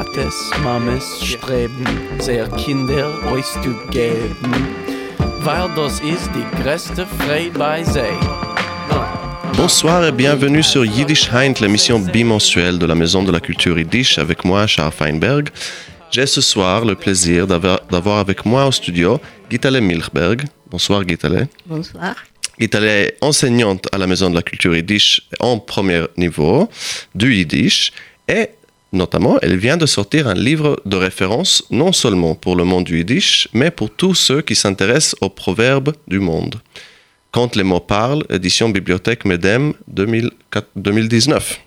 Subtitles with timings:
[0.00, 1.84] Tates, Mames streben,
[2.20, 4.32] sehr Kinder euch zu geben,
[5.40, 8.16] weil das ist die größte Freude bei sie.
[9.58, 14.18] Bonsoir et bienvenue sur Yiddish Heint, l'émission bimensuelle de la Maison de la Culture Yiddish
[14.18, 15.50] avec moi, Charles Feinberg.
[16.10, 19.20] J'ai ce soir le plaisir d'avoir avec moi au studio
[19.50, 20.46] Gitale Milchberg.
[20.70, 21.46] Bonsoir Gitale.
[21.66, 22.14] Bonsoir.
[22.58, 26.70] Gitale est enseignante à la Maison de la Culture Yiddish en premier niveau
[27.14, 27.92] du Yiddish
[28.26, 28.48] et
[28.92, 32.98] notamment elle vient de sortir un livre de référence non seulement pour le monde du
[32.98, 36.60] Yiddish mais pour tous ceux qui s'intéressent aux proverbes du monde.
[37.32, 41.60] Quand les mots parlent, édition Bibliothèque Medem 2019.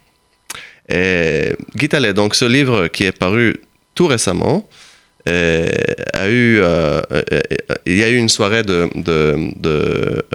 [0.89, 3.61] Et Gitale, donc ce livre qui est paru
[3.95, 4.67] tout récemment,
[5.27, 5.69] euh,
[6.13, 7.21] a eu, euh, euh,
[7.85, 10.25] il y a eu une soirée de, de,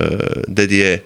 [0.48, 1.02] dédiée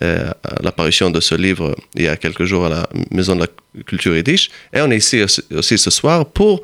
[0.00, 4.16] l'apparition de ce livre il y a quelques jours à la Maison de la Culture
[4.16, 4.50] Yiddish.
[4.72, 6.62] Et on est ici aussi ce soir pour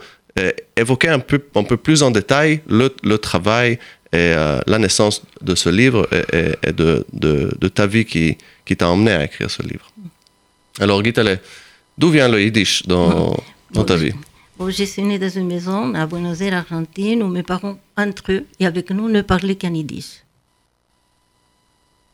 [0.77, 3.79] évoquer un peu, un peu plus en détail le, le travail
[4.13, 4.35] et
[4.67, 9.13] la naissance de ce livre et, de, de, de, ta vie qui, qui t'a emmené
[9.13, 9.91] à écrire ce livre.
[10.81, 11.41] Alors, Guitale,
[11.97, 13.37] d'où vient le Yiddish dans,
[13.73, 14.13] dans ta vie?
[14.69, 18.45] je suis née dans une maison à Buenos Aires, Argentine, où mes parents, entre eux
[18.59, 20.23] et avec nous, ne parlaient qu'en yiddish.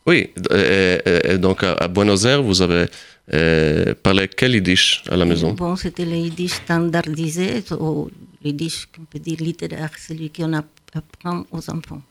[0.06, 2.86] Oui, et, donc à Buenos Aires, vous avez
[3.34, 5.52] euh, parlé quel yiddish à la maison?
[5.54, 8.08] Bon, c'était le yiddish standardisé, ou
[8.42, 12.02] le yiddish qu'on peut dire littéraire, celui qu'on apprend aux enfants.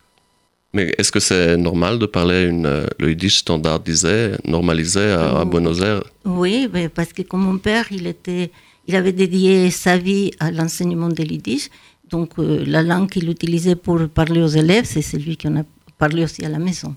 [0.74, 5.80] Mais est-ce que c'est normal de parler une, le yiddish standardisé, normalisé à, à Buenos
[5.80, 6.04] Aires?
[6.26, 8.52] Oui, parce que comme mon père, il était
[8.88, 11.70] il avait dédié sa vie à l'enseignement de l'Yiddish.
[12.10, 15.64] Donc, euh, la langue qu'il utilisait pour parler aux élèves, c'est celui qu'on a
[15.98, 16.96] parlé aussi à la maison.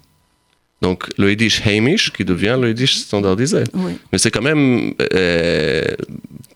[0.81, 3.65] Donc, le Yiddish Heimish qui devient le Yiddish standardisé.
[3.75, 3.93] Oui.
[4.13, 5.85] Mais c'est quand même euh,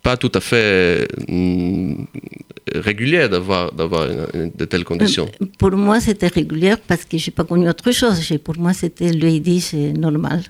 [0.02, 2.04] pas tout à fait mm,
[2.74, 5.28] régulier d'avoir, d'avoir de telles conditions.
[5.40, 8.20] Euh, pour moi, c'était régulier parce que je n'ai pas connu autre chose.
[8.44, 10.42] Pour moi, c'était le Yiddish normal.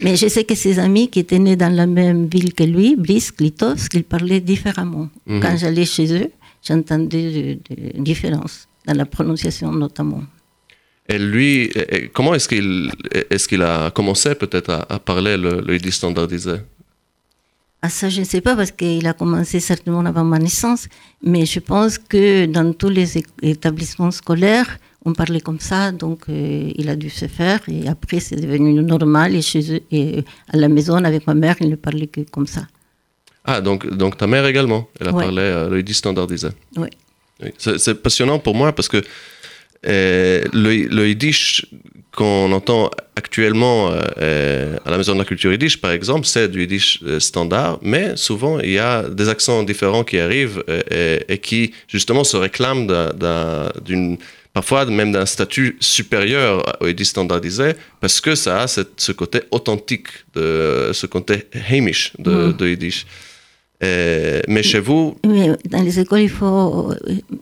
[0.00, 2.96] Mais je sais que ses amis qui étaient nés dans la même ville que lui,
[2.96, 5.08] Blisk, Litovsk, ils parlaient différemment.
[5.26, 5.40] Mhm.
[5.40, 6.30] Quand j'allais chez eux,
[6.62, 10.22] j'entendais des différences dans la prononciation notamment.
[11.08, 11.70] Et lui,
[12.12, 16.56] comment est-ce qu'il est qu'il a commencé peut-être à, parler le, le standardisé?
[17.82, 20.88] Ah, ça, je ne sais pas parce qu'il a commencé certainement avant ma naissance,
[21.22, 26.72] mais je pense que dans tous les établissements scolaires, on parlait comme ça, donc euh,
[26.74, 27.60] il a dû se faire.
[27.68, 29.36] Et après, c'est devenu normal.
[29.36, 32.48] Et, chez eux, et à la maison, avec ma mère, il ne parlait que comme
[32.48, 32.66] ça.
[33.44, 36.48] Ah, donc, donc ta mère également, elle a parlé euh, le yiddish standardisé.
[36.76, 36.88] Oui.
[37.58, 39.04] C'est passionnant pour moi parce que
[39.86, 41.66] euh, le, le, yiddish
[42.14, 47.02] qu'on entend actuellement à la Maison de la Culture Yiddish, par exemple, c'est du yiddish
[47.18, 52.24] standard, mais souvent il y a des accents différents qui arrivent et, et qui justement
[52.24, 52.86] se réclament
[53.84, 54.16] d'une
[54.56, 60.08] parfois même d'un statut supérieur au Yiddish standardisé, parce que ça a ce côté authentique,
[60.34, 62.52] de, ce côté heimish de, mm.
[62.54, 63.06] de Yiddish.
[63.82, 65.16] Mais chez vous...
[65.70, 66.96] dans les écoles, il faut euh,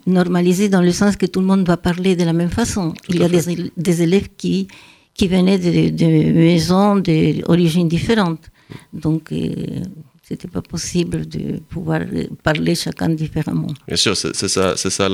[0.07, 2.95] normaliser dans le sens que tout le monde va parler de la même façon.
[3.09, 4.69] Il y a des, des, élèves qui,
[5.15, 8.51] qui venaient de, de maisons d'origine différente.
[8.93, 9.53] Donc, euh,
[10.23, 12.01] c'était pas possible de pouvoir
[12.43, 13.69] parler chacun différemment.
[13.87, 15.09] Bien sûr, c'est ça, c'est ça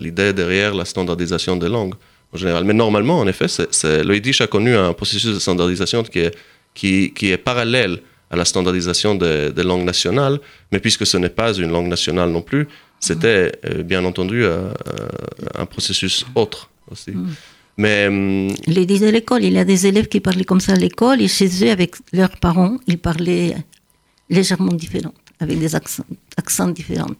[0.00, 1.94] l'idée derrière la standardisation des langues
[2.32, 2.64] en général.
[2.64, 3.46] Mais normalement, en effet,
[3.84, 6.34] le Yiddish a connu un processus de standardisation qui est,
[6.74, 8.00] qui, qui est parallèle
[8.32, 10.40] à la standardisation des, langues nationales,
[10.72, 12.66] mais puisque ce n'est pas une langue nationale non plus,
[12.98, 17.10] c'était euh, bien entendu euh, euh, un processus autre aussi.
[17.12, 17.28] Mm.
[17.76, 20.76] Mais, hum, Les de l'école, il y a des élèves qui parlaient comme ça à
[20.76, 23.54] l'école, et chez eux, avec leurs parents, ils parlaient
[24.30, 26.06] légèrement différentes, avec des accents,
[26.36, 27.16] accents différents.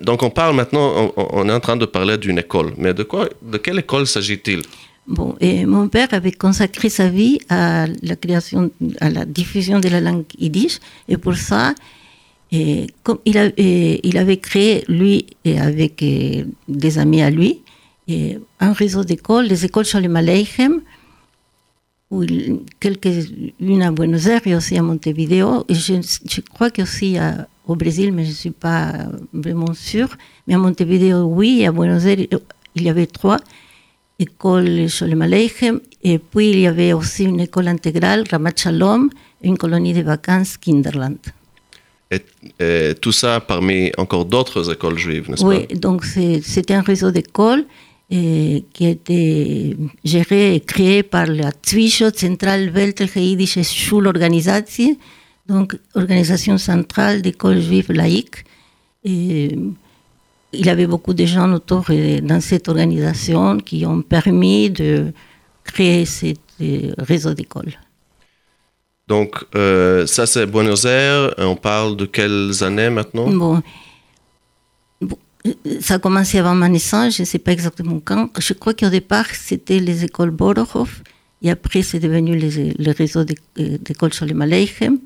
[0.00, 3.28] Donc on parle maintenant, on, est en train de parler d'une école, mais de, quoi,
[3.40, 4.62] de quelle école s'agit-il?
[5.08, 8.70] Bon, et mon père avait consacré sa vie à la création,
[9.00, 11.74] à la diffusion de la langue yiddish, et pour ça,
[13.02, 16.04] comme il, avait créé, lui et avec
[16.68, 17.62] des amis à lui,
[18.60, 20.82] un réseau d'écoles, les écoles Shalom Aleichem,
[22.78, 25.64] quelques-unes à Buenos Aires et aussi à Montevideo.
[25.68, 27.16] Et je, crois qu'aussi
[27.66, 30.16] au Brésil, mais je ne suis pas vraiment sûre.
[30.46, 32.18] Mais à Montevideo, oui, et à Buenos Aires,
[32.74, 33.38] il y avait trois
[34.18, 35.80] écoles Sholem Aleichem.
[36.02, 39.10] Et puis, il y avait aussi une école intégrale, Ramat Shalom,
[39.42, 41.18] une colonie de vacances, Kinderland.
[42.10, 45.48] Et, tout ça parmi encore d'autres écoles juives, n'est-ce pas?
[45.48, 47.64] Oui, donc c'était un réseau d'écoles
[48.10, 54.96] qui a été géré et créé par la Zwisho Central Weltliche Jiddische Schulorganisation,
[55.46, 58.44] donc organisation centrale d'écoles juives laïques.
[59.04, 59.56] Et
[60.52, 65.12] il y avait beaucoup de gens autour et dans cette organisation qui ont permis de
[65.64, 66.34] créer ce
[66.98, 67.74] réseau d'écoles.
[69.08, 71.34] Donc, euh, ça c'est Buenos Aires.
[71.38, 73.28] On parle de quelles années maintenant?
[73.30, 73.62] Bon,
[75.00, 75.18] bon,
[75.80, 78.28] ça a commencé avant ma naissance, je ne sais pas exactement quand.
[78.38, 81.02] Je crois qu'au départ, c'était les écoles Borohov,
[81.42, 84.98] et après, c'est devenu les- le réseau d'é- euh, d'écoles Sholem Aleichem.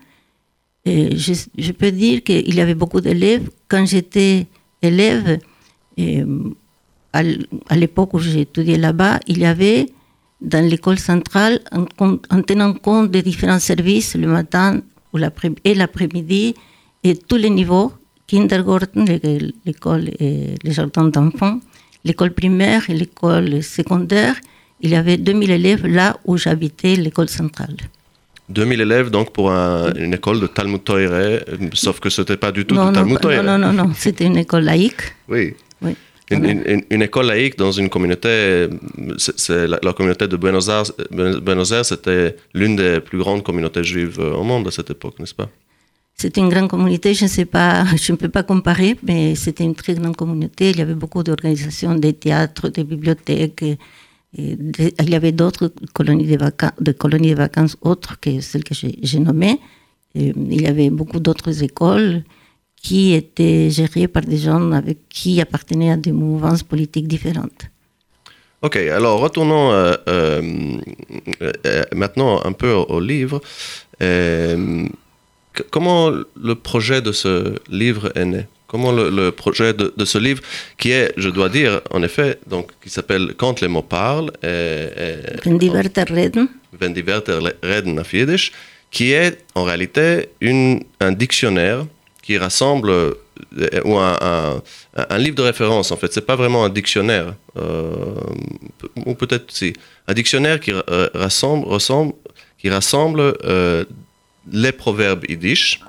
[0.84, 3.48] Et je, je peux dire qu'il y avait beaucoup d'élèves.
[3.66, 4.46] Quand j'étais
[4.86, 5.38] élève,
[5.98, 6.50] euh,
[7.12, 9.86] à l'époque où j'ai étudié là-bas, il y avait
[10.40, 14.80] dans l'école centrale, en, tenant compte des différents services le matin
[15.64, 16.54] et l'après-midi,
[17.02, 17.92] et tous les niveaux,
[18.26, 21.58] kindergarten, l'é- l'école les jardins d'enfants,
[22.04, 24.34] l'école primaire et l'école secondaire,
[24.82, 27.76] il y avait 2000 élèves là où j'habitais l'école centrale.
[28.48, 31.40] 2000 élèves donc pour un- une école de Talmud Torah, euh,
[31.72, 33.42] sauf que ce n'était pas du tout non, du non, Talmud Torah.
[33.42, 35.02] non, non, non, non, c'était une école laïque.
[35.28, 35.54] Oui.
[35.82, 35.94] Oui.
[36.30, 38.68] Une, une- école laïque dans une communauté,
[39.18, 43.84] c'est, la, la communauté de Buenos Aires, Buenos Aires c'était l'une des plus grandes communautés
[43.84, 45.48] juives euh, au monde à cette époque, n'est-ce pas?
[46.18, 49.64] C'était une grande communauté, je ne sais pas, je ne peux pas comparer, mais c'était
[49.64, 50.70] une très grande communauté.
[50.70, 53.62] Il y avait beaucoup d'organisations, des théâtres, des bibliothèques.
[53.62, 53.78] et-
[54.38, 59.58] il y avait d'autres colonies de vacances, autres que celles que j'ai nommées.
[60.14, 62.22] Il y avait beaucoup d'autres écoles
[62.76, 67.70] qui étaient gérées par des gens avec qui appartenaient à des mouvances politiques différentes.
[68.62, 70.78] Ok, alors retournons euh, euh,
[71.42, 73.40] euh, maintenant un peu au, au livre.
[75.70, 78.46] Comment le projet de ce livre est né?
[78.76, 80.42] Comment le, le projet de, de ce livre,
[80.76, 84.88] qui est, je dois dire, en effet, donc, qui s'appelle Quand les mots parlent, et,
[88.90, 91.80] qui est en réalité une, un dictionnaire
[92.22, 93.12] qui rassemble, euh,
[93.88, 94.60] ou un, un-
[95.16, 97.94] un livre de référence en fait, c'est pas vraiment un dictionnaire, euh,
[99.06, 99.72] ou peut-être si,
[100.06, 102.12] un dictionnaire qui euh, rassemble, ressemble,
[102.60, 103.84] qui rassemble euh,
[104.52, 105.80] les proverbes yiddish,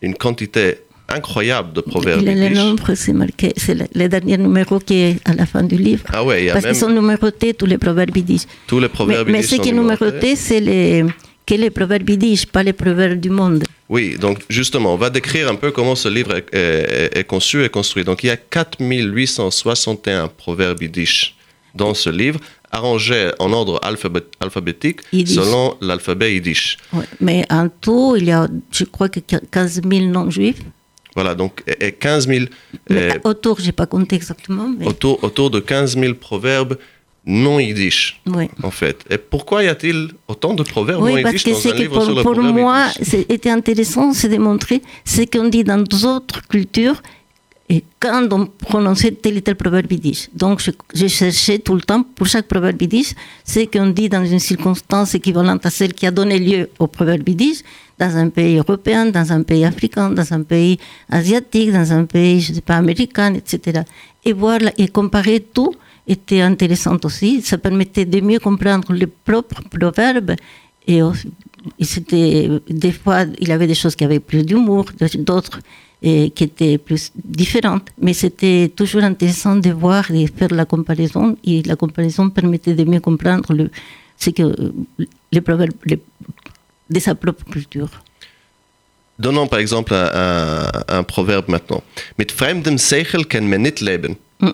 [0.00, 0.78] une quantité
[1.14, 4.94] incroyable de proverbes il a le nombre, c'est marqué, c'est le, le dernier numéro qui
[4.94, 6.04] est à la fin du livre.
[6.12, 8.42] Ah ouais, il y a Parce même qu'ils sont numérotés, tous les proverbes yiddish.
[8.66, 11.04] tous les Mais, proverbes mais yiddish ce qui est numéroté, c'est les,
[11.46, 13.64] que les proverbes yiddish, pas les proverbes du monde.
[13.88, 17.64] Oui, donc justement, on va décrire un peu comment ce livre est, est- est conçu
[17.64, 18.04] et construit.
[18.04, 21.34] Donc il y a 4861 proverbes yiddish
[21.74, 22.38] dans ce livre,
[22.72, 23.80] arrangés en ordre
[24.40, 25.34] alphabétique Yiddish.
[25.36, 26.78] selon l'alphabet yiddish.
[26.92, 27.04] Ouais.
[27.20, 30.60] Mais en tout, il y a, je crois que 15 000 non-juifs.
[31.14, 32.46] Voilà, donc et et 15 000,
[32.88, 34.68] Mais euh, autour, je n'ai pas compté exactement.
[34.78, 36.76] Mais, autour, autour de 15 000 proverbes
[37.26, 38.20] non yiddish,
[38.62, 39.04] en fait.
[39.10, 41.78] Et pourquoi y a-t-il autant de proverbes non Oui, parce yiddish que dans un que
[41.78, 45.82] livre pour, sur le pour moi, c'était intéressant, c'est de montrer ce qu'on dit dans
[45.82, 47.02] d'autres cultures
[47.68, 50.28] et quand on prononçait tel et tel proverbe yiddish.
[50.34, 53.12] Donc, je, je cherchais tout le temps, pour chaque proverbe yiddish,
[53.44, 57.28] ce qu'on dit dans une circonstance équivalente à celle qui a donné lieu au proverbe
[57.28, 57.58] yiddish,
[58.00, 60.78] dans un pays européen, dans un pays africain, dans un pays
[61.10, 63.82] asiatique, dans un pays, je ne sais pas, américain, etc.
[64.24, 65.74] Et voir et comparer tout
[66.08, 67.42] était intéressant aussi.
[67.42, 70.34] Ça permettait de mieux comprendre les propres proverbes
[70.88, 71.00] et,
[71.82, 74.86] c'était des fois il y avait des choses qui avaient plus d'humour,
[75.18, 75.60] d'autres
[76.00, 77.88] qui étaient plus différentes.
[78.00, 81.36] Mais c'était toujours intéressant de voir et faire la comparaison.
[81.44, 83.70] Et la comparaison permettait de mieux comprendre le,
[84.38, 84.72] que
[85.32, 85.74] les proverbes
[86.90, 87.90] de sa propre culture.
[89.18, 91.82] Donnons par exemple un, un- un proverbe maintenant.
[92.18, 94.16] Mit fremdem Seichel kann man nicht leben.
[94.40, 94.50] Mm.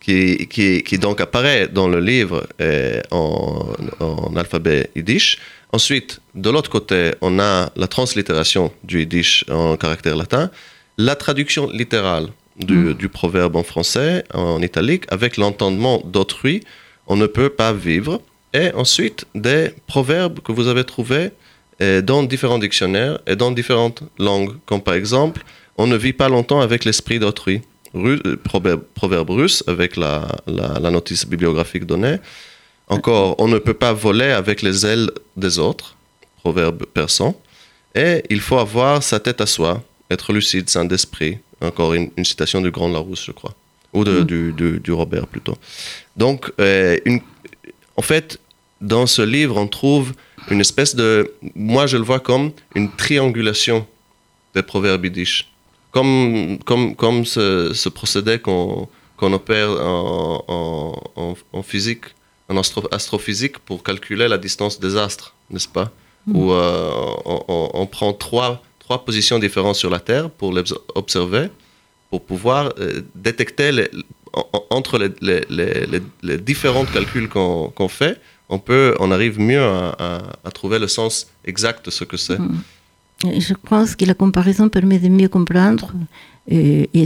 [0.00, 3.66] Qui, qui, qui donc apparaît dans le livre euh, en,
[4.00, 5.38] en alphabet yiddish.
[5.72, 10.50] Ensuite, de l'autre côté, on a la translittération du yiddish en caractère latin,
[10.96, 16.64] la traduction littérale du, du proverbe en français, en italique, avec l'entendement d'autrui,
[17.06, 18.22] on ne peut pas vivre.
[18.54, 21.30] Et ensuite, des proverbes que vous avez trouvés
[22.02, 25.42] dans différents dictionnaires et dans différentes langues, comme par exemple,
[25.78, 27.62] on ne vit pas longtemps avec l'esprit d'autrui.
[27.94, 32.16] Ru- euh, proverbe, proverbe russe avec la, la- la notice bibliographique donnée.
[32.88, 35.96] Encore, on ne peut pas voler avec les ailes des autres,
[36.42, 37.34] proverbe persan.
[37.94, 41.38] Et il faut avoir sa tête à soi, être lucide, sain d'esprit.
[41.60, 43.54] Encore une, une citation du Grand Larousse, je crois.
[43.92, 44.24] Ou de- Mm.
[44.24, 45.56] du, du- du Robert plutôt.
[46.16, 47.20] Donc, euh, une-
[47.96, 48.38] en fait,
[48.80, 50.12] dans ce livre, on trouve
[50.48, 51.32] une espèce de.
[51.54, 53.86] Moi, je le vois comme une triangulation
[54.54, 55.50] des proverbes yiddish.
[55.92, 62.04] Comme, comme, comme ce, ce procédé qu'on qu'on opère en, en- physique,
[62.48, 65.90] en astro- astrophysique, pour calculer la distance des astres, n'est-ce pas?
[66.26, 66.90] Où euh,
[67.26, 70.62] on, on- on prend trois, trois positions différentes sur la Terre pour les
[70.94, 71.48] observer.
[72.10, 73.90] pour pouvoir euh, détecter les-
[74.78, 78.14] entre les, les- les- les- différents calculs qu'on qu'on fait,
[78.54, 81.12] on, peut, on arrive mieux à, à- à trouver le sens
[81.52, 82.38] exact de ce que c'est.
[83.36, 85.86] Et Je pense que la comparaison permet de mieux comprendre
[86.50, 87.04] euh, et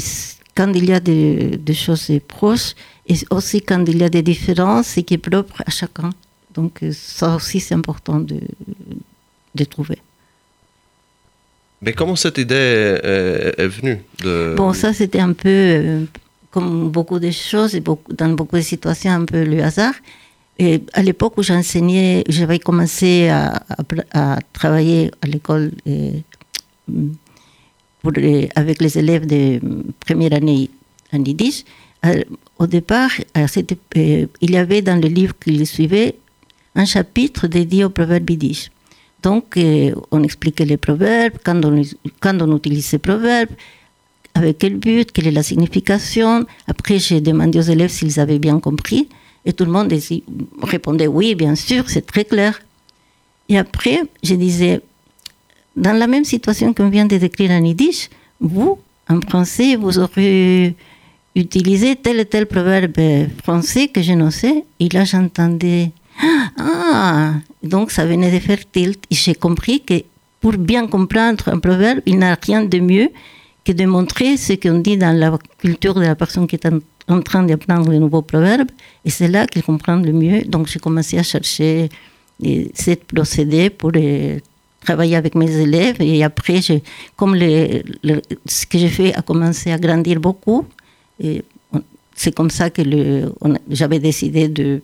[0.57, 2.71] quand il y a des, des choses proches
[3.11, 6.11] et aussi quand il y a des différences, ce qui est propre à chacun.
[6.57, 8.39] Donc euh, ça aussi c'est important de,
[9.61, 9.99] de trouver.
[11.83, 14.55] Mais comment cette idée est, est venue de...
[14.57, 16.05] Bon, ça c'était un peu euh,
[16.53, 19.95] comme beaucoup de choses et beaucoup, dans beaucoup de situations un peu le hasard.
[20.93, 23.61] À l'époque où j'enseignais, j'avais commencé à,
[24.53, 25.73] travailler à l'école
[28.17, 29.61] les- avec les élèves de
[30.07, 30.71] première année
[31.13, 31.65] en yiddish.
[32.05, 32.23] Euh,
[32.59, 33.47] au départ, euh,
[34.41, 36.17] il y avait dans le livre qu'il suivait
[36.75, 38.71] un chapitre dédié au proverbe yiddish.
[39.23, 41.83] Donc, euh, on expliquait les proverbes, quand on,
[42.21, 43.49] quand on utilise ces proverbes,
[44.35, 46.45] avec quel but, quelle est la signification.
[46.67, 49.09] Après, j'ai demandé aux élèves s'ils avaient bien compris.
[49.45, 49.93] Et tout le monde
[50.63, 52.61] répondait oui, bien sûr, c'est très clair.
[53.49, 54.81] Et après, je disais,
[55.77, 58.09] dans la même situation qu'on vient de décrire en yiddish,
[58.41, 60.75] vous, en français, vous aurez
[61.35, 64.65] utilisé tel et tel proverbe français que je ne sais.
[64.81, 65.91] Et là, j'entendais,
[66.59, 69.03] ah, donc ça venait de faire tilt.
[69.11, 70.03] Et j'ai compris que
[70.41, 73.11] pour bien comprendre un proverbe, il n'y a rien de mieux
[73.65, 76.79] que de montrer ce qu'on dit dans la culture de la personne qui est en,
[77.09, 78.69] en train d'apprendre le nouveau proverbe.
[79.05, 80.43] Et c'est là qu'il comprend le mieux.
[80.43, 81.89] Donc j'ai commencé à chercher
[82.45, 83.93] euh, ce procédé pour
[84.81, 85.97] travailler avec mes élèves.
[86.01, 86.61] Et après,
[87.17, 90.67] comme ce que j'ai fait a commencé à grandir beaucoup,
[92.15, 92.83] c'est comme ça que
[93.71, 94.81] j'avais décidé de,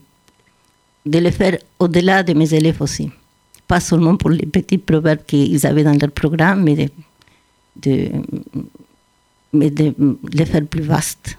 [1.06, 3.10] de le faire au-delà de mes élèves aussi.
[3.66, 6.88] Pas seulement pour les petits proverbes qu'ils avaient dans leur programme, mais de,
[7.76, 8.08] de,
[9.52, 9.94] mais de
[10.32, 11.38] les faire plus vastes.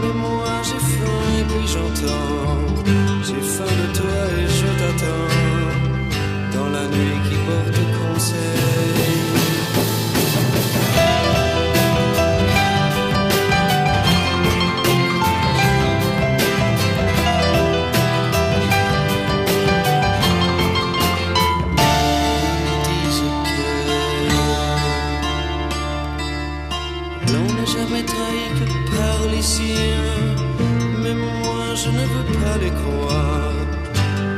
[0.00, 2.60] Mais moi j'ai faim et puis j'entends.
[3.22, 5.34] J'ai faim de toi et je t'attends.
[6.54, 9.15] Dans la nuit qui porte conseil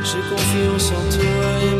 [0.04, 1.77] J'ai confiance en toi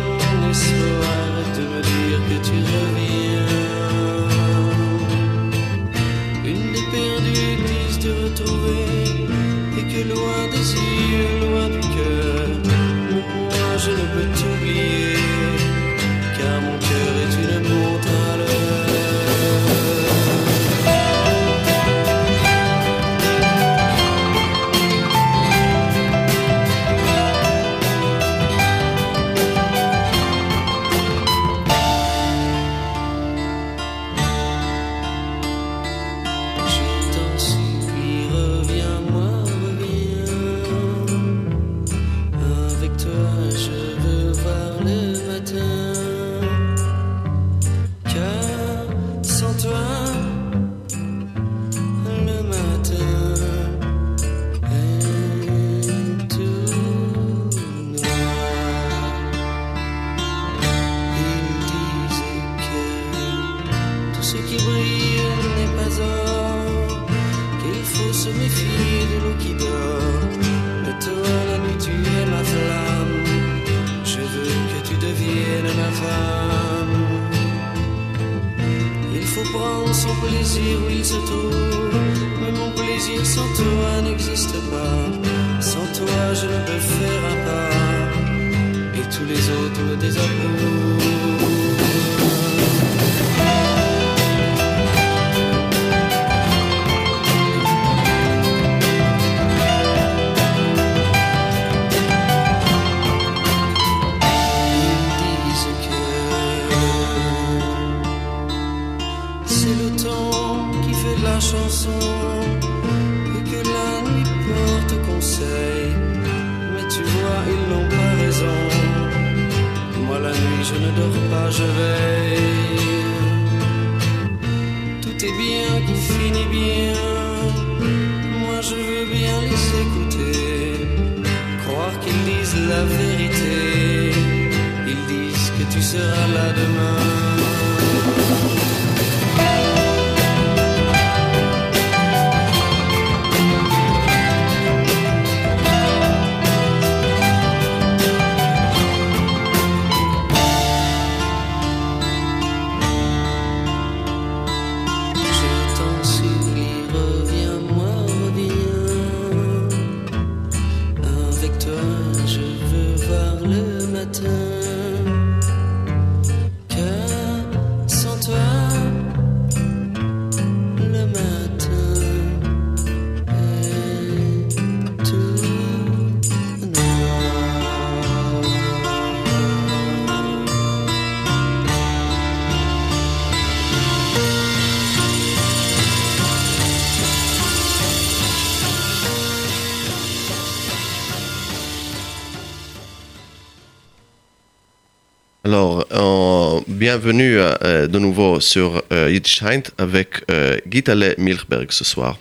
[196.89, 202.17] bienvenue euh, de nouveau sur euh, Yiddish Heint avec euh, Gitale Milchberg ce soir.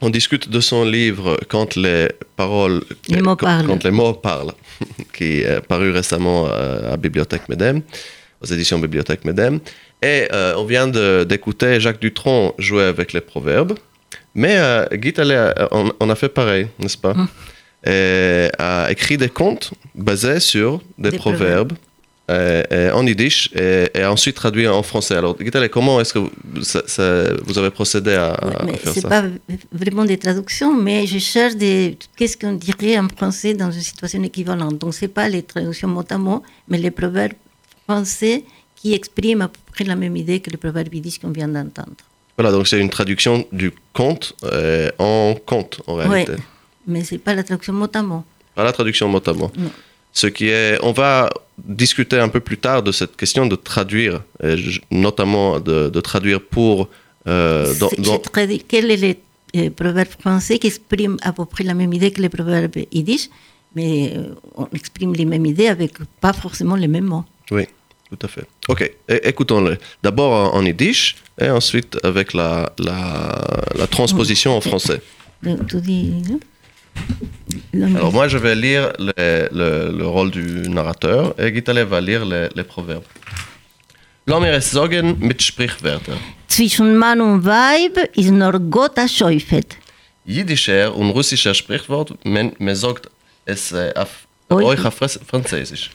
[0.00, 4.54] On discute de son livre Quand les paroles, Les mots quand, les mots parlent,
[5.16, 7.80] qui est paru récemment euh, à Bibliothèque Medem,
[8.40, 9.60] aux éditions Bibliothèque Medem.
[10.02, 10.88] Et euh, on vient
[11.24, 13.74] d'écouter Jacques Dutronc jouer avec les proverbes.
[14.34, 17.12] Mais euh, Gitale, euh, on, on a fait pareil, n'est-ce pas?
[17.12, 17.28] Hum.
[17.86, 21.91] Et a écrit des contes basés sur des, Des proverbes euh, euh,
[22.28, 25.16] en yiddish et, et ensuite traduits en français.
[25.16, 25.36] Alors,
[25.70, 26.30] comment est-ce que vous,
[26.62, 29.08] ça- ça- vous avez procédé à, à mais faire c'est ça?
[29.08, 29.24] pas
[29.72, 34.22] vraiment des traductions, mais je cherche des, qu'est-ce qu'on dirait en français dans une situation
[34.22, 34.78] équivalente.
[34.78, 37.32] Donc, c'est pas les traductions mot à mot, mais les proverbes
[37.86, 38.44] français
[38.76, 41.96] qui expriment à peu près la même idée que les proverbes yiddish qu'on vient d'entendre.
[42.38, 46.32] Voilà, donc c'est une traduction du conte euh, en conte, en Oui, réalité.
[46.86, 48.24] mais c'est pas la traduction mot à mot.
[48.54, 49.50] Pas la traduction mot à mot.
[49.56, 49.70] Non.
[50.12, 54.22] Ce qui est, on va discuter un peu plus tard de cette question de traduire,
[54.42, 56.88] et je- notamment de, de traduire pour.
[57.26, 59.14] euh, dans- dans- traduit quel est le
[59.56, 63.28] euh, proverbe français qui exprime à peu près la même idée que les proverbes yiddish,
[63.76, 67.24] mais euh, on exprime les mêmes idées avec pas forcément les mêmes mots.
[67.50, 67.64] Oui,
[68.10, 68.44] tout à fait.
[68.68, 69.78] Ok, écoutons-le.
[70.02, 73.44] D'abord en, yiddish et ensuite avec la, la,
[73.76, 75.00] la transposition en français.
[75.68, 76.12] Tu dis.
[77.74, 82.24] Alors moi, je vais lire le, le- le rôle du narrateur et Gitale va lire
[82.24, 83.04] les, les proverbes.
[84.26, 86.18] Lass mir es sagen mit Sprichwörtern.
[86.48, 89.76] Zwischen Mann und Weib ist nur Gott a Schäufet.
[90.24, 93.10] Jiddischer und russischer Sprichwort, man, man sagt
[93.44, 94.94] es äh, auf euch auf
[95.26, 95.90] Französisch.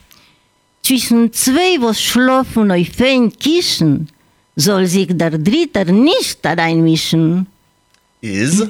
[0.83, 4.09] Zwischen zwei, was schlafen auf fein Kischen,
[4.57, 7.47] soll sich der Dritter nicht einmischen.
[8.21, 8.67] Is,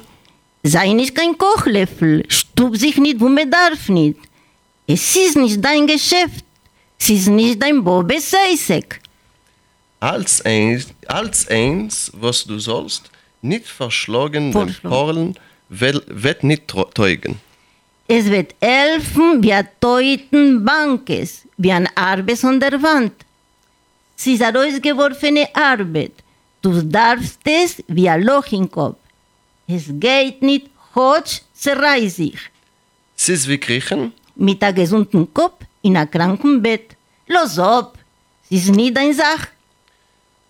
[0.64, 4.20] Sei nicht kein Kochlöffel, stub sich nicht, wo man darf nicht.
[4.86, 6.44] Es ist nicht dein Geschäft,
[7.00, 9.00] es ist nicht dein Bobe Seisek.
[10.00, 13.10] als eins, als eins, was du sollst,
[13.42, 14.76] nicht verschlagen den.
[14.84, 15.36] Porlen,
[15.70, 17.40] wird, nicht teugen.
[18.08, 23.14] Es wird helfen wie ein Teuten Bankes, wie ein Arbeit an der Wand.
[24.18, 26.14] Es ist eine ausgeworfene Arbeit.
[26.62, 28.98] Du darfst es wie ein Loch im Kopf.
[29.68, 32.40] Es geht nicht, Hotsch zerreißt sich.
[33.18, 36.96] Es ist wie Griechen, Mit einem gesunden Kopf in einem kranken Bett.
[37.28, 37.98] Los ab,
[38.50, 39.48] es ist nicht deine Sache.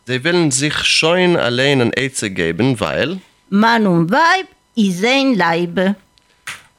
[0.06, 5.95] sie wollen sich schon allein ein Eize geben, weil, Mann und Weib ist ein Leibe.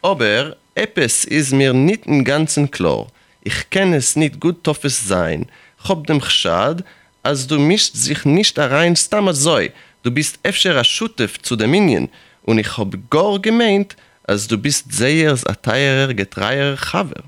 [0.02, 3.08] aber etwas ist mir nicht im Ganzen klar.
[3.42, 5.46] Ich kann es nicht gut toffes sein.
[5.82, 6.84] Ich hab dem Chschad,
[7.22, 9.58] als du mischst sich nicht rein stammer so.
[10.04, 12.08] Du bist öfter a Schutef zu dem Minion.
[12.42, 17.22] Und ich hab gar gemeint, als du bist sehr a teurer, getreier Chaver.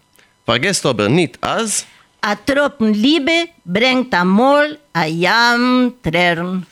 [0.44, 1.86] Vergesst aber nicht, als...
[2.22, 6.66] A Tropfen Liebe bringt amol a Jam Tränen.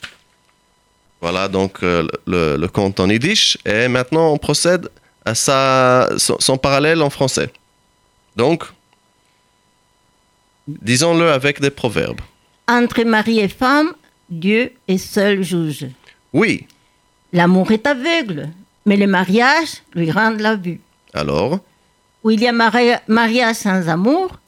[1.20, 3.58] Voilà donc euh, le, le conte en yiddish.
[3.64, 4.90] Et maintenant, on procède
[5.24, 7.50] à sa, son, son parallèle en français.
[8.36, 8.64] Donc,
[10.66, 12.20] disons-le avec des proverbes.
[12.68, 13.94] Entre mari et femme,
[14.28, 15.86] Dieu est seul juge.
[16.32, 16.66] Oui,
[17.32, 18.48] L'amour est aveugle,
[18.86, 20.80] mais le mariage lui rend la vue.
[21.14, 21.60] alors,
[22.24, 24.38] Où il y a mari- mariage sans amour,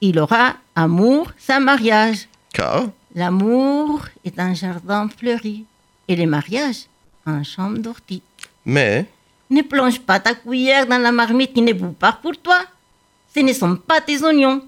[0.00, 2.28] il aura amour sans mariage.
[2.52, 5.64] car L'amour est un jardin fleuri.
[6.08, 6.86] Et le mariage,
[7.26, 8.22] en chambre d'ortie.
[8.64, 9.06] Mais,
[9.50, 12.58] Ne plonge pas ta cuillère dans la marmite qui ne bout pas pour toi.
[13.34, 14.60] Ce ne sont pas tes oignons.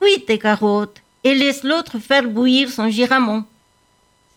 [0.00, 3.44] Cuis tes carottes et laisse l'autre faire bouillir son giramon.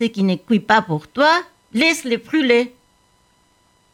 [0.00, 1.32] Ce qui ne cuit pas pour toi,
[1.80, 2.74] laisse-le brûler.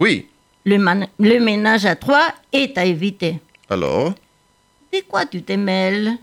[0.01, 0.29] oui,
[0.65, 3.41] Le, man- le ménage à trois est à éviter.
[3.69, 4.15] alors,
[4.93, 6.17] De quoi tu te mêles?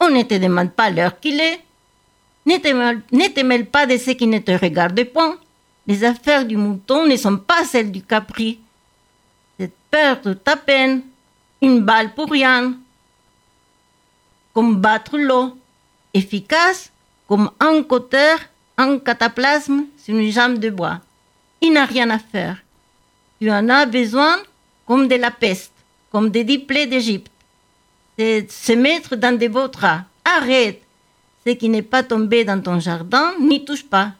[0.00, 1.60] On ne te demande pas l'heure qu'il est.
[2.46, 5.38] Ne te, mêle, ne te mêle pas de ce qui ne te regarde point.
[5.86, 8.60] Les affaires du mouton ne sont pas celles du capri.
[9.58, 11.02] C'est perdre ta peine.
[11.62, 12.74] Une balle pour rien.
[14.54, 15.56] Comme battre l'eau.
[16.14, 16.90] Efficace
[17.28, 17.82] comme un
[18.80, 21.00] un cataplasme sur une jambe de bois.
[21.60, 22.56] Il n'a rien à faire.
[23.40, 24.36] Tu en as besoin
[24.86, 25.72] comme de la peste,
[26.10, 27.30] comme des dix plaies d'Égypte.
[28.18, 30.04] C'est se mettre dans des beaux draps.
[30.24, 30.82] Arrête.
[31.46, 34.12] Ce qui n'est pas tombé dans ton jardin, n'y touche pas.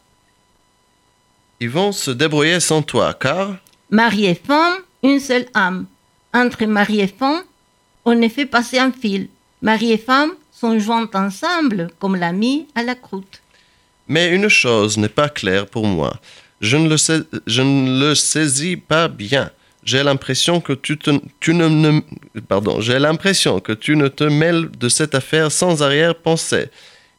[1.61, 3.57] ils vont se débrouiller sans toi, car,
[3.90, 5.87] Mari et femme, une seule âme.
[6.33, 7.42] Entre mari et femme,
[8.05, 9.29] on ne fait passer un fil.
[9.62, 13.42] Mari et femme sont joints ensemble comme l'ami à la croûte.
[14.11, 16.12] Mais une chose n'est pas claire pour moi.
[16.61, 19.51] Je ne le, sais, je ne le saisis pas bien.
[19.85, 20.99] J'ai l'impression que tu,
[21.38, 22.01] tu ne, ne-
[22.53, 26.66] pardon, j'ai l'impression que tu ne te mêles de cette affaire sans arrière-pensée.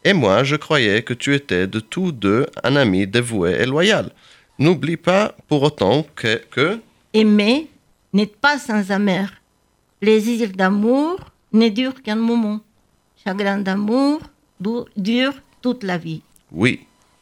[0.04, 4.12] Et moi, je croyais que tu étais de tous deux un ami dévoué et loyal.
[4.60, 6.80] N'oublie pas pour autant que, que
[7.13, 7.67] Aimer
[8.13, 9.27] n'est pas sans amer.
[10.01, 11.19] Plaisir d'amour
[11.54, 12.60] ne dure qu'un moment.
[13.23, 14.19] Chagrin d'amour
[14.60, 16.21] du- dure toute la vie.
[16.52, 16.82] Oui,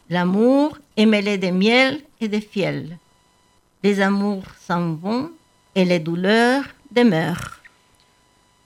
[0.10, 2.98] L'amour est mêlé de miel et de fiel.
[3.84, 5.30] Les amours s'en vont
[5.76, 7.60] et les douleurs demeurent.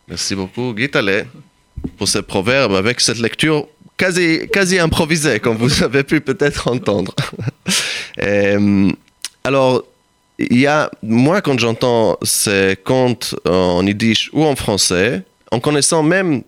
[0.07, 1.27] Merci beaucoup, Guy Tallet,
[1.97, 7.13] pour ce proverbe avec cette lecture quasi, quasi improvisée, comme vous avez pu peut-être entendre.
[8.19, 8.91] Euh,
[9.43, 9.83] alors,
[10.37, 16.03] il y a, moi, quand j'entends ces contes en yiddish ou en français, en connaissant
[16.03, 16.43] même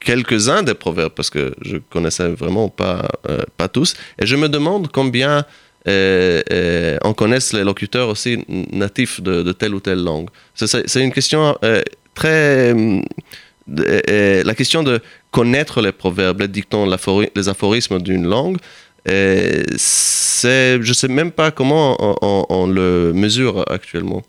[0.00, 4.48] quelques-uns des proverbes, parce que je connaissais vraiment pas, euh, pas tous, et je me
[4.48, 5.44] demande combien
[5.86, 10.28] euh, euh, on connaisse les locuteurs aussi natifs de, telle ou telle langue.
[10.54, 11.82] C'est- une question euh,
[12.14, 12.74] très...
[12.74, 16.84] euh, la question de connaître les proverbes, les dictons,
[17.36, 18.58] les aphorismes d'une langue,
[19.76, 21.96] c'est, je sais même pas comment
[22.50, 24.22] on, le mesure actuellement.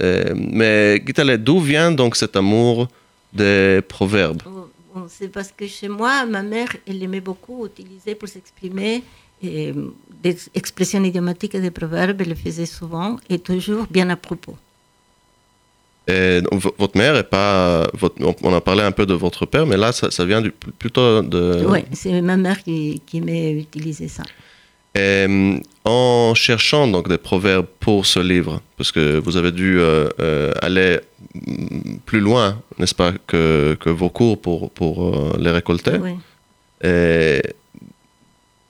[0.00, 2.88] Mais Guitale, d'où vient donc cet amour
[3.32, 4.42] des proverbes?
[4.44, 4.66] Bon,
[5.08, 9.02] C'est parce que chez moi, ma mère, elle aimait beaucoup utiliser pour s'exprimer
[9.44, 9.88] euh,
[10.22, 12.20] des expressions idiomatiques et des proverbes.
[12.20, 14.56] Elle le faisait souvent et toujours bien à propos.
[16.06, 16.40] Et
[16.78, 17.88] votre mère est pas.
[17.94, 20.50] votre- on- a parlé un peu de votre père, mais là, ça, ça vient du,
[20.52, 21.64] plutôt de.
[21.66, 24.22] Oui, c'est ma mère qui, qui aimait utiliser ça.
[24.96, 29.78] Et, hum, en cherchant donc des proverbes pour ce livre, parce que vous avez dû
[29.78, 31.00] euh, euh, aller
[32.06, 35.96] plus loin, n'est-ce pas, que, que vos cours pour, pour euh, les récolter.
[36.00, 36.12] Oui.
[36.82, 37.42] Et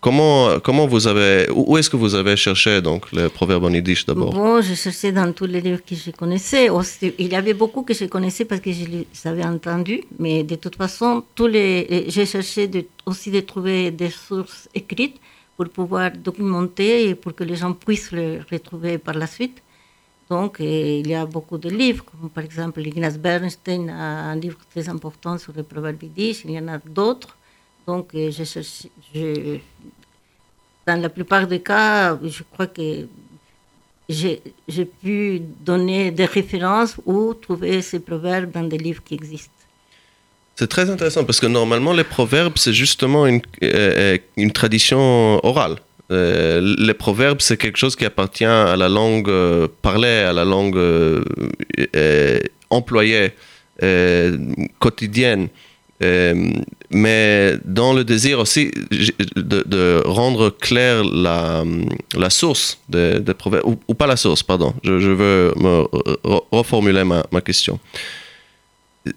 [0.01, 4.05] comment, comment vous avez, où est-ce que vous avez cherché donc les proverbes en yiddish
[4.07, 4.33] d'abord?
[4.33, 6.69] Bon, je cherchais dans tous les livres que je connaissais.
[6.69, 10.43] Aussi, il y avait beaucoup que je connaissais parce que je les avais entendus, mais
[10.43, 15.17] de toute façon, tous les, j'ai cherché de- aussi de trouver des sources écrites
[15.57, 19.63] pour pouvoir documenter et pour que les gens puissent le retrouver par la suite.
[20.29, 24.59] Donc, il y a beaucoup de livres, comme par exemple Ignaz Bernstein a un livre
[24.71, 27.37] très important sur les proverbes yiddish, il y en a d'autres.
[27.87, 28.15] Donc,
[30.87, 33.07] dans la plupart des cas, je crois que
[34.09, 39.53] j'ai pu donner des références ou trouver ces proverbes dans des livres qui existent.
[40.57, 45.77] C'est très intéressant parce que normalement les proverbes c'est justement une, euh, une tradition orale.
[46.13, 50.45] Euh, les proverbes c'est quelque chose qui appartient à la langue euh, parlée, à la
[50.45, 51.25] langue euh,
[51.97, 52.39] euh,
[52.71, 53.33] employée,
[53.83, 54.37] euh,
[54.79, 55.49] quotidienne.
[56.03, 56.51] Euh,
[56.91, 58.71] mais dans le désir aussi
[59.37, 61.65] de, rendre claire la,
[62.17, 65.83] la source des, proverbes, ou, pas la source, pardon, je, veux me
[66.25, 67.79] re- reformuler ma, ma question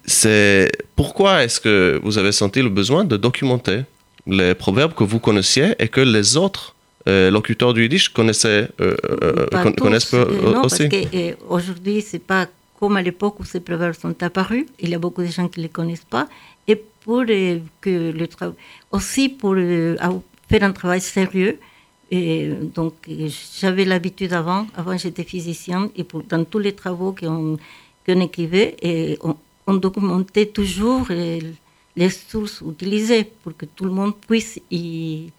[0.04, 3.80] c'est pourquoi est-ce que vous avez senti le besoin de documenter
[4.26, 6.74] les proverbes que vous connaissiez et que les autres
[7.06, 10.88] euh, locuteurs du yiddish connaissaient, euh, euh, tous, connaissent peu euh, non, aussi?
[10.88, 12.46] parce qu'aujourd'hui, c'est pas
[12.78, 14.66] comme à l'époque où ces proverbes sont apparus.
[14.78, 16.28] Il y a beaucoup de gens qui ne les connaissent pas.
[16.66, 18.54] Et pour euh, que le travail,
[18.92, 19.96] aussi pour euh,
[20.48, 21.58] faire un travail sérieux.
[22.10, 23.28] Et donc, euh,
[23.60, 24.66] j'avais l'habitude avant.
[24.76, 27.56] Avant, j'étais physicienne et pour, dans tous les travaux qu'on
[28.06, 29.36] qu'on écrivait, et on,
[29.68, 35.30] on documentait toujours les sources utilisées pour que tout le monde puisse y,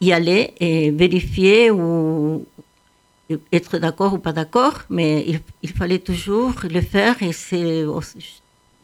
[0.00, 2.46] y aller et vérifier ou
[3.50, 7.84] être d'accord ou pas d'accord, mais il, il fallait toujours le faire et c'est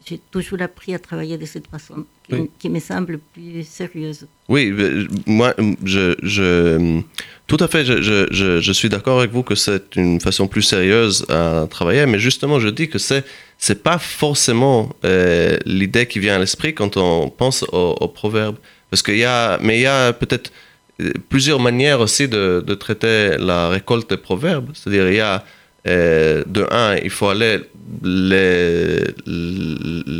[0.05, 2.49] j'ai toujours appris à travailler de cette façon, qui, Oui.
[2.59, 4.25] qui me semble plus sérieuse.
[4.49, 5.53] Oui, euh, moi,
[5.85, 7.01] je, je-
[7.47, 10.63] tout à fait, je, je- je- suis d'accord avec vous que c'est une façon plus
[10.63, 13.23] sérieuse à travailler, mais justement, je dis que c'est
[13.57, 18.55] c'est pas forcément euh, l'idée qui vient à l'esprit quand on pense au, au proverbe,
[18.89, 20.51] parce qu'il y a, mais il y a peut-être
[20.99, 25.45] euh, plusieurs manières aussi de, de traiter la récolte des proverbes, c'est-à-dire il y a
[25.87, 27.59] euh, de un, il faut aller
[28.03, 28.99] les,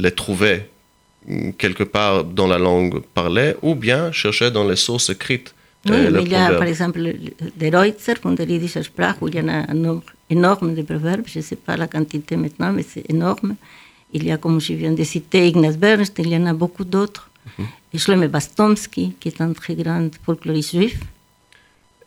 [0.01, 0.63] les trouver
[1.57, 5.53] quelque part dans la langue parlée ou bien chercher dans les sources écrites
[5.85, 6.99] Oui, euh, le mais il y a, par exemple,
[7.55, 8.15] des Reutzer
[8.83, 11.25] Sprache, où il y en a un nombre énorme de proverbes.
[11.27, 13.55] Je ne sais pas la quantité maintenant, mais c'est énorme.
[14.13, 16.83] Il y a, comme je viens de citer, Ignaz Bernstein, il y en a beaucoup
[16.83, 17.29] d'autres.
[17.57, 17.65] Mhm.
[17.93, 20.97] Et Shlomo Bastomski, qui est un très grand folkloriste juif.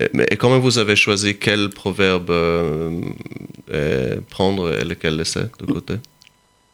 [0.00, 3.00] Et, mais- et comment vous avez choisi quel proverbe euh,
[3.74, 5.94] euh, prendre et lequel laisser de côté?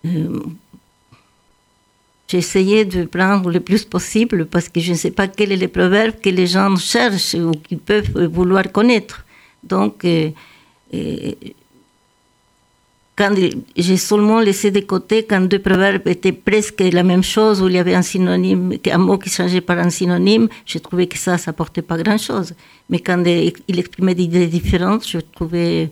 [0.05, 0.41] Euh,
[2.29, 5.57] J'ai essayé de prendre le plus possible parce que je ne sais pas quel est
[5.57, 9.25] le proverbe que les gens cherchent ou qu'ils peuvent vouloir connaître.
[9.65, 10.31] Donc, euh,
[10.95, 11.33] euh,
[13.17, 13.35] quand
[13.77, 17.75] j'ai seulement laissé de côté quand deux proverbes étaient presque la même chose, où il
[17.75, 21.37] y avait un synonyme, un mot qui changeait par un synonyme, je trouvais que ça,
[21.37, 22.55] ça portait pas grand-chose.
[22.89, 25.91] Mais quand il exprimait des idées différentes, je trouvais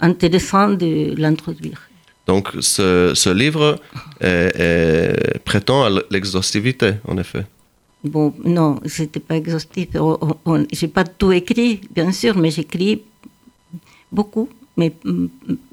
[0.00, 1.80] intéressant de l'introduire.
[2.26, 3.78] Donc ce, ce livre
[4.20, 7.44] est- est- prétend à l'exhaustivité, en effet.
[8.04, 9.88] Bon, non, c'était pas exhaustif.
[10.72, 13.02] J'ai pas tout écrit, bien sûr, mais j'écris
[14.10, 14.48] beaucoup.
[14.76, 15.26] Mais mm,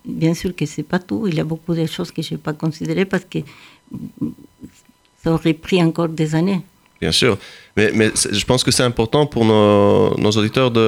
[0.06, 1.28] bien sûr que c'est pas tout.
[1.28, 3.40] Il y a beaucoup de choses que je n'ai pas considérées parce que
[5.24, 6.62] ça aurait pris encore des années.
[7.00, 7.38] Bien sûr.
[7.78, 8.12] Mais,
[8.42, 10.88] je pense que c'est important pour nos, nos auditeurs de,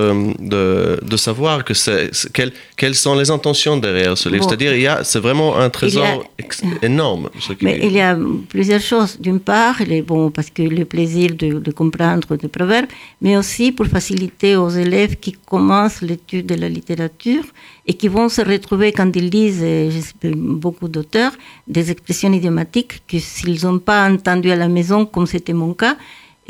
[0.54, 4.42] de, de savoir que c'est, c'est- quelles, quelles sont les intentions derrière ce livre.
[4.44, 4.50] Bon.
[4.50, 7.30] C'est-à-dire, il y a, c'est vraiment un trésor ex- énorme.
[7.40, 8.18] ce Mais il y a
[8.50, 9.18] plusieurs choses.
[9.20, 12.88] D'une part, il est bon parce que le plaisir de, de comprendre des proverbes,
[13.22, 17.44] mais aussi pour faciliter aux élèves qui commencent l'étude de la littérature
[17.86, 19.64] et qui vont se retrouver quand ils lisent
[19.96, 21.34] je sais beaucoup d'auteurs
[21.68, 25.96] des expressions idiomatiques que s'ils n'ont pas entendu à la maison, comme c'était mon cas,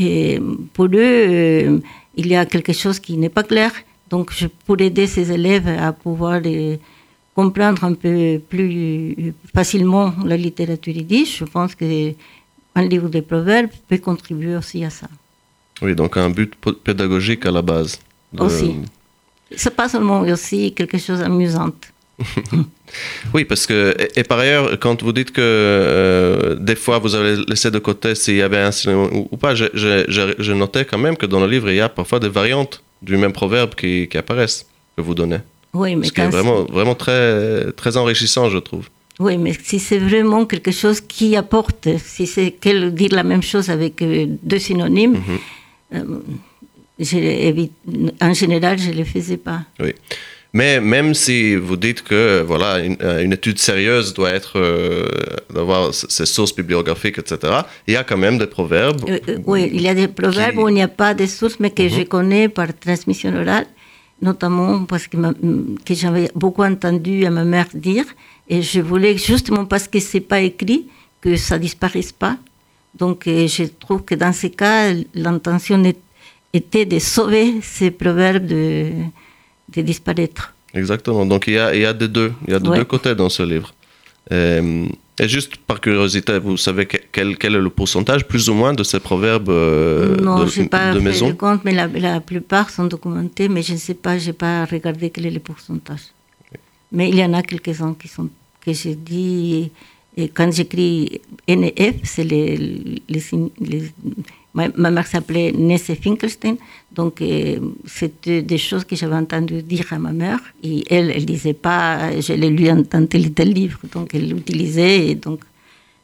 [0.07, 0.39] et
[0.75, 1.79] pour eux, euh,
[2.15, 3.71] il y a quelque chose qui n'est pas clair.
[4.09, 6.77] Donc, je pourrais aider ces élèves à pouvoir euh,
[7.35, 11.31] comprendre un peu plus facilement la littérature yiddish.
[11.39, 15.07] Je pense qu'un livre de proverbes peut contribuer aussi à ça.
[15.81, 16.51] Oui, donc un but
[16.83, 17.99] pédagogique à la base.
[18.33, 18.75] de- Aussi.
[19.55, 21.71] C'est pas seulement aussi quelque chose d'amusant.
[23.36, 27.13] Oui, parce que, et, et par ailleurs, quand vous dites que euh, des fois vous
[27.15, 30.34] avez laissé de côté s'il y avait un synonyme ou, ou pas, j'ai- j'ai j'ai-
[30.39, 33.15] j'ai noté quand même que dans le livre, il y a parfois des variantes du
[33.17, 34.65] même proverbe qui, qui apparaissent,
[34.97, 35.39] que vous donnez.
[35.73, 38.86] Oui, mais Ce qui est vraiment, vraiment très, très enrichissant, je trouve.
[39.19, 43.43] Oui, mais si c'est vraiment quelque chose qui apporte, si c'est qu'elle dire la même
[43.43, 45.17] chose avec euh, deux synonymes,
[45.93, 46.03] euh,
[46.99, 47.67] je
[48.21, 49.62] en général, je ne le faisais pas.
[49.79, 49.93] Oui.
[50.51, 55.07] Mais même si vous dites que voilà une, euh, une étude sérieuse doit être euh,
[55.53, 57.38] d'avoir ses sources bibliographiques, etc.,
[57.88, 59.01] il y a quand même des proverbes.
[59.07, 61.25] Euh, euh, oui, il y a des proverbes Qui- où il n'y a pas de
[61.27, 63.67] sources, mais que je connais par transmission orale,
[64.23, 65.33] notamment parce que, ma-
[65.85, 68.05] que j'avais beaucoup entendu à ma mère dire,
[68.49, 70.88] et je voulais justement parce que c'est pas écrit
[71.21, 72.38] que ça disparaisse pas.
[72.97, 75.79] Donc, je trouve que dans ces cas, l'intention
[76.53, 78.89] était de sauver ces proverbes de,
[79.75, 80.53] de disparaître.
[80.73, 81.25] Exactement.
[81.25, 82.77] Donc il y a, il y a des deux, il y a de Ouais.
[82.79, 83.73] deux côtés dans ce livre.
[84.32, 84.86] Euh,
[85.21, 88.73] et juste par curiosité, vous savez que- quel, quel est le pourcentage plus ou moins
[88.73, 91.27] de ces proverbes euh, non, de, je n'ai pas de fait maison?
[91.29, 94.34] le compte, mais la, la plupart sont documentés, mais je ne sais pas, je n'ai
[94.34, 96.01] pas regardé quel est le pourcentage.
[96.91, 98.29] Mais il y en a quelques-uns qui sont,
[98.63, 99.71] que j'ai dit,
[100.15, 103.91] et quand j'écris NF, c'est les, les, signes- les-
[104.76, 106.56] ma, mère s'appelait Nesse Finkelstein,
[106.91, 111.26] donc euh, c'était des choses que j'avais entendu dire à ma mère, et elle, elle
[111.26, 115.41] disait pas, je l'ai lu dans tel et tel livre, donc elle l'utilisait, et donc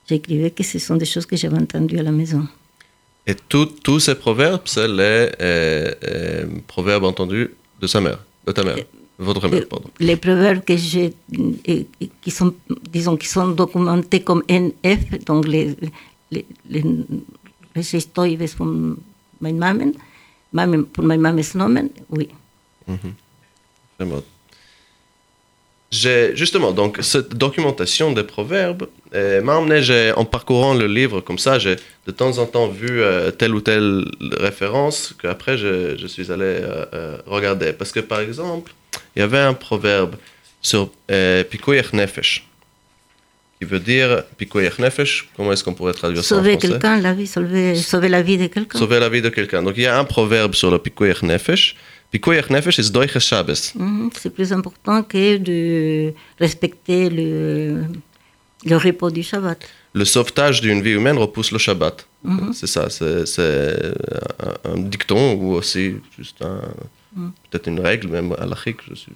[0.08, 2.48] j'écrivais que ce sont des choses que j'avais entendues à la maison.
[3.28, 7.50] Et tous ces proverbes, c'est les euh, euh, proverbes entendus
[7.82, 8.78] de sa mère, de ta mère,
[9.18, 9.90] votre mère, pardon.
[10.00, 11.14] les proverbes que j'ai,
[12.22, 12.54] qui sont,
[12.92, 15.76] disons, qui sont documentés comme NF, donc les,
[16.30, 16.84] les, les
[19.42, 19.94] Mein Mamen,
[20.52, 22.30] Mamen, von mein Mames Nomen, oui.
[24.00, 24.24] Vraiment.
[25.92, 31.38] j'ai justement donc cette documentation des proverbes euh, m'a emmené en parcourant le livre comme
[31.40, 34.06] ça j'ai de temps en temps vu euh, telle ou telle
[34.50, 38.74] référence qu'après je, je suis allé euh, euh, regarder parce que par exemple
[39.16, 40.16] il y avait un proverbe
[40.62, 41.44] sur euh,
[41.94, 42.48] Nefesh
[43.66, 47.14] qui veut dire Pikoyech Nefesh comment est-ce qu'on pourrait traduire ça en Sauver quelqu'un, la
[47.14, 48.78] vie, sauver, sauver la vie de quelqu'un.
[48.80, 51.76] sauver la vie de quelqu'un donc il y a un proverbe sur le Pikoyech Nefesh
[52.12, 57.84] Pikoyech Nefesh is Doiches Shabbos Mhm, C'est plus important que de respecter le,
[58.66, 59.60] le repos du Shabbat.
[59.94, 61.98] le sauvetage d'une vie humaine repousse le Shabbat.
[62.24, 62.52] Mhm.
[62.54, 63.94] C'est ça, c'est c'est
[64.48, 66.62] un, un dicton ou aussi juste un,
[67.18, 67.32] Mhm.
[67.50, 69.08] peut-être une règle, même je, je,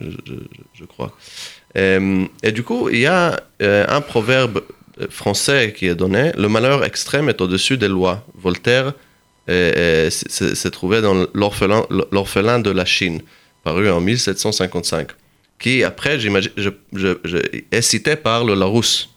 [0.00, 0.48] je- je-
[0.80, 1.10] je crois.
[1.76, 4.62] Euh, et du coup, il y a euh, un proverbe
[5.00, 8.24] euh, français qui est donné Le malheur extrême est au-dessus des lois.
[8.34, 8.92] Voltaire
[10.10, 13.22] s'est- trouvé dans L'orphelin de la Chine,
[13.64, 15.08] paru en 1755,
[15.58, 17.38] qui après, j'imagine, je, je- je-
[17.70, 19.08] est cité par le Larousse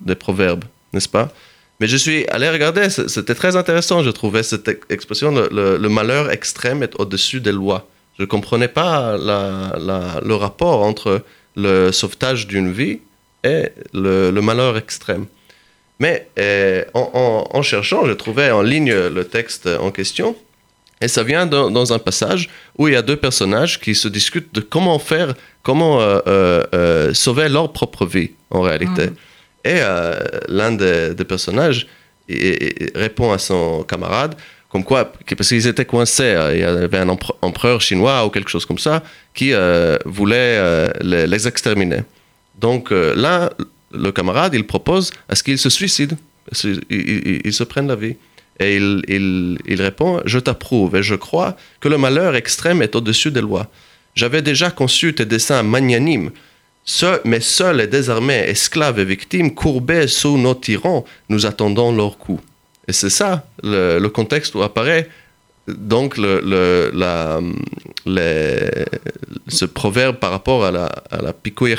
[0.00, 1.32] des proverbes, n'est-ce pas?
[1.80, 5.76] Mais je suis allé regarder, c'était très intéressant, je trouvais cette ex- expression, le, le-
[5.78, 7.88] le malheur extrême est au-dessus des lois.
[8.18, 11.22] Je ne comprenais pas la- la- le rapport entre
[11.66, 13.00] le sauvetage d'une vie
[13.44, 15.26] et le, le malheur extrême.
[16.00, 17.10] Mais euh, en,
[17.52, 20.36] en- en cherchant, je trouvais en ligne le texte en question,
[21.00, 24.08] et ça vient dans, dans un passage où il y a deux personnages qui se
[24.08, 29.06] discutent de comment faire, comment euh, euh, euh, sauver leur propre vie en réalité.
[29.64, 30.18] Et euh,
[30.48, 31.86] l'un des, des personnages
[32.28, 34.34] il- il répond à son camarade,
[34.70, 38.50] comme quoi, parce qu'ils étaient coincés, euh, il y avait un empereur chinois ou quelque
[38.50, 39.02] chose comme ça
[39.34, 42.02] qui euh, voulait euh, les, exterminer.
[42.60, 43.50] Donc euh, là,
[43.92, 46.16] le camarade, il propose à ce qu'ils se suicident,
[46.90, 48.16] ils, se prennent la vie.
[48.60, 49.02] Et il,
[49.66, 53.68] il- répond, je t'approuve et je crois que le malheur extrême est au-dessus des lois.
[54.16, 56.30] J'avais déjà conçu tes desseins magnanimes,
[56.84, 62.18] Ce- mais seuls et désarmés, esclaves et victimes, courbés sous nos tyrans, nous attendons leur
[62.18, 62.40] coup.
[62.88, 65.08] Et c'est ça le, le contexte où apparaît
[65.66, 67.40] donc le, le- la,
[68.06, 68.86] les-
[69.48, 71.32] ce proverbe par rapport à la, à la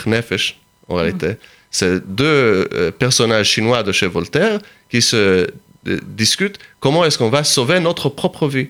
[0.06, 1.38] Nefesh, en réalité.
[1.72, 4.60] C'est deux euh, personnages chinois de chez Voltaire
[4.91, 5.15] qui se
[5.88, 8.67] euh, discutent comment est-ce qu'on va sauver notre propre vie.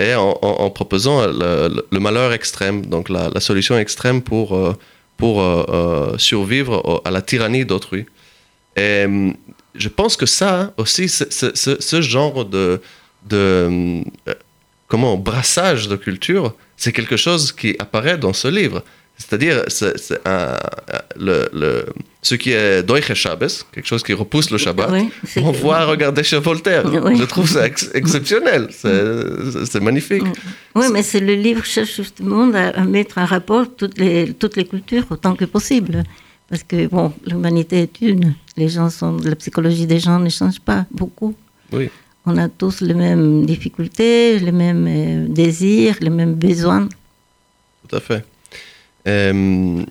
[0.00, 4.72] Et en, en- en proposant le, malheur extrême, donc la, la solution extrême pour, euh,
[5.16, 8.06] pour euh, survivre à la tyrannie d'autrui.
[8.76, 9.06] Et
[9.74, 12.80] je pense que ça aussi, ce, ce- ce- ce genre de,
[13.28, 14.34] de euh,
[14.88, 18.82] comment, brassage de culture, c'est quelque chose qui apparaît dans ce livre.
[19.18, 19.62] C'est-à-dire,
[21.16, 21.86] le, le-
[22.22, 26.22] ce qui est Doiche Shabbos, quelque chose qui repousse le Shabbat, Oui, on voit regarder
[26.22, 26.84] chez Voltaire.
[26.86, 27.16] Oui.
[27.18, 30.22] Je trouve ça ex- exceptionnel, c'est, c'est magnifique.
[30.74, 34.56] Oui, mais c'est le livre cherche justement à, à mettre en rapport toutes les, toutes
[34.56, 36.02] les cultures autant que possible.
[36.52, 38.34] Parce que, bon, l'humanité est une.
[38.58, 41.34] Les gens sont, la psychologie des gens ne change pas beaucoup.
[41.72, 41.88] Oui.
[42.26, 46.90] On a tous les mêmes difficultés, les mêmes euh, désirs, les mêmes besoins.
[47.88, 48.22] Tout à fait.
[49.08, 49.82] Euh,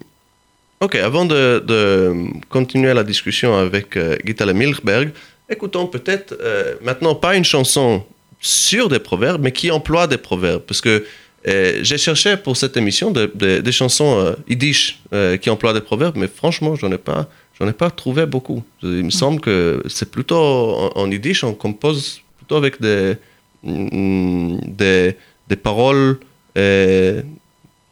[0.82, 5.14] ok, avant de, de continuer la discussion avec euh, Gitale Milchberg,
[5.50, 8.04] écoutons peut-être euh, maintenant pas une chanson
[8.40, 10.62] sur des proverbes, mais qui emploie des proverbes.
[10.68, 11.04] Parce que
[11.48, 15.74] euh, j'ai cherché pour cette émission de- de- des chansons euh, yiddish euh, qui emploient
[15.74, 17.28] des proverbes, mais franchement, j'en ai pas,
[17.60, 18.64] j'en ai pas trouvé beaucoup.
[18.84, 23.16] Il me semble que c'est plutôt en, en yiddish, on compose plutôt avec des,
[23.64, 25.16] mm, des,
[25.48, 26.20] des paroles,
[26.58, 27.22] euh,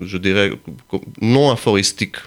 [0.02, 0.52] je dirais,
[1.22, 2.18] non aphoristiques,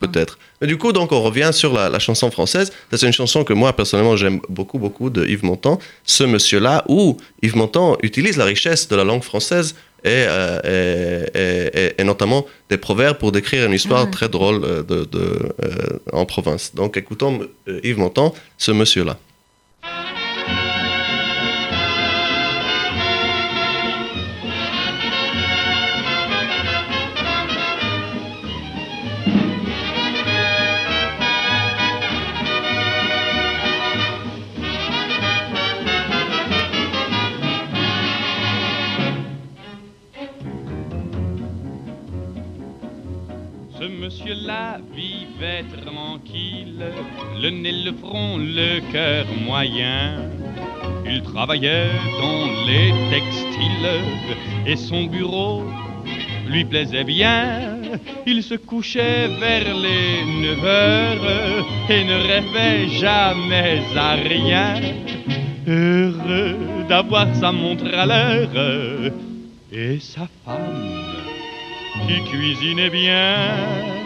[0.00, 0.38] peut-être.
[0.60, 2.72] Mais du coup, donc, on revient sur la, la chanson française.
[2.90, 5.78] Ça, C'est une chanson que moi, personnellement, j'aime beaucoup, beaucoup de Yves Montand.
[6.04, 12.04] Ce monsieur-là, où Yves Montand utilise la richesse de la langue française et, euh, et-
[12.04, 16.74] notamment des proverbes pour décrire une histoire très drôle euh, de, de, euh, en province.
[16.74, 17.40] Donc, écoutons
[17.82, 19.18] Yves Montand, ce monsieur-là.
[47.40, 50.16] Le nez, le front, le cœur moyen.
[51.06, 54.02] Il travaillait dans les textiles
[54.66, 55.64] et son bureau
[56.48, 57.78] lui plaisait bien.
[58.26, 60.24] Il se couchait vers les
[60.56, 64.74] 9 heures et ne rêvait jamais à rien.
[65.66, 66.56] Heureux
[66.88, 69.12] d'avoir sa montre à l'heure
[69.70, 70.98] et sa femme
[72.06, 73.97] qui cuisinait bien.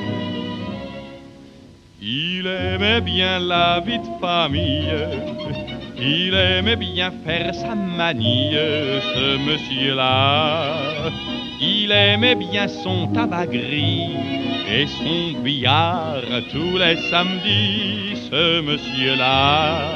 [2.05, 4.93] Il aimait bien la vie de famille,
[5.97, 8.51] il aimait bien faire sa manie,
[9.15, 10.79] ce monsieur-là.
[11.61, 14.17] Il aimait bien son tabac gris
[14.69, 19.93] et son billard tous les samedis, ce monsieur-là.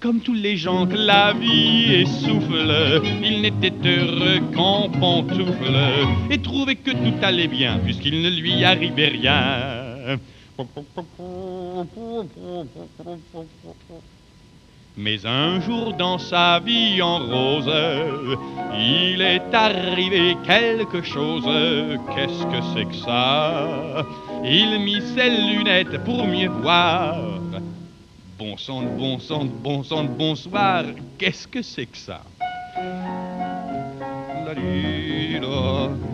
[0.00, 5.76] Comme tous les gens que la vie essouffle, il n'était heureux qu'en pantoufle
[6.30, 9.87] et trouvait que tout allait bien puisqu'il ne lui arrivait rien.
[14.96, 17.70] Mais un jour dans sa vie en rose,
[18.74, 21.44] il est arrivé quelque chose.
[22.14, 24.04] Qu'est-ce que c'est que ça?
[24.44, 27.16] Il mit ses lunettes pour mieux voir.
[28.36, 30.84] Bon sang bon sang bon sang bonsoir,
[31.18, 32.22] qu'est-ce que c'est que ça?
[34.46, 36.07] La-di.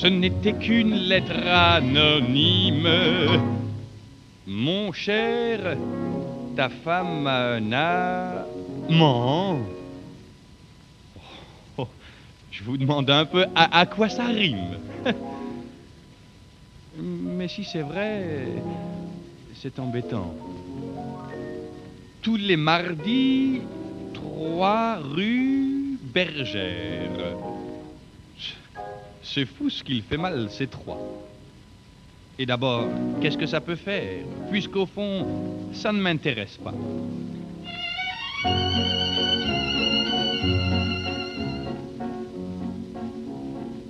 [0.00, 2.88] Ce n'était qu'une lettre anonyme.
[4.46, 5.76] Mon cher,
[6.56, 7.24] ta femme
[7.68, 8.46] n'a...
[8.88, 9.58] Mon
[11.76, 11.86] Oh,
[12.50, 14.78] Je vous demande un peu à, à quoi ça rime.
[16.98, 18.46] Mais si c'est vrai,
[19.52, 20.34] c'est embêtant.
[22.22, 23.60] Tous les mardis,
[24.14, 27.49] 3 rue Bergère.
[29.22, 30.98] C'est fou ce qu'il fait mal, ces trois.
[32.38, 32.86] Et d'abord,
[33.20, 35.26] qu'est-ce que ça peut faire Puisqu'au fond,
[35.72, 36.72] ça ne m'intéresse pas.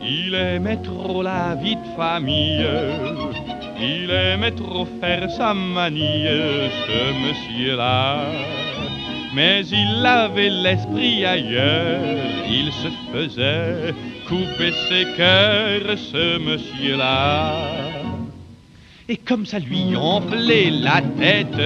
[0.03, 2.66] Il aimait trop la vie de famille,
[3.81, 8.70] il aimait trop faire sa manie, ce monsieur-là.
[9.33, 12.01] Mais il avait l'esprit ailleurs,
[12.49, 13.95] il se faisait
[14.26, 17.55] couper ses cœurs, ce monsieur-là.
[19.09, 21.61] Et comme ça lui enflait la tête,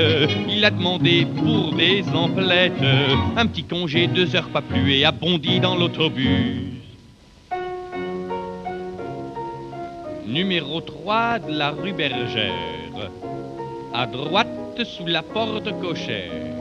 [0.49, 2.73] il a demandé pour des emplettes
[3.37, 6.57] un petit congé, deux heures pas plus, et a bondi dans l'autobus.
[10.27, 13.11] Numéro 3 de la rue Bergère,
[13.93, 16.54] à droite sous la porte cochère.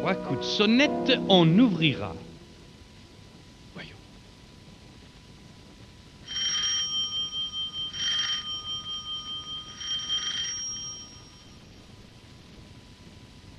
[0.00, 2.14] Trois coups de sonnette, on ouvrira.
[3.74, 3.90] Voyons.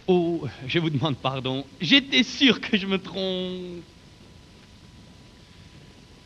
[0.08, 1.64] Oh, je vous demande pardon.
[1.80, 3.84] J'étais sûr que je me trompe.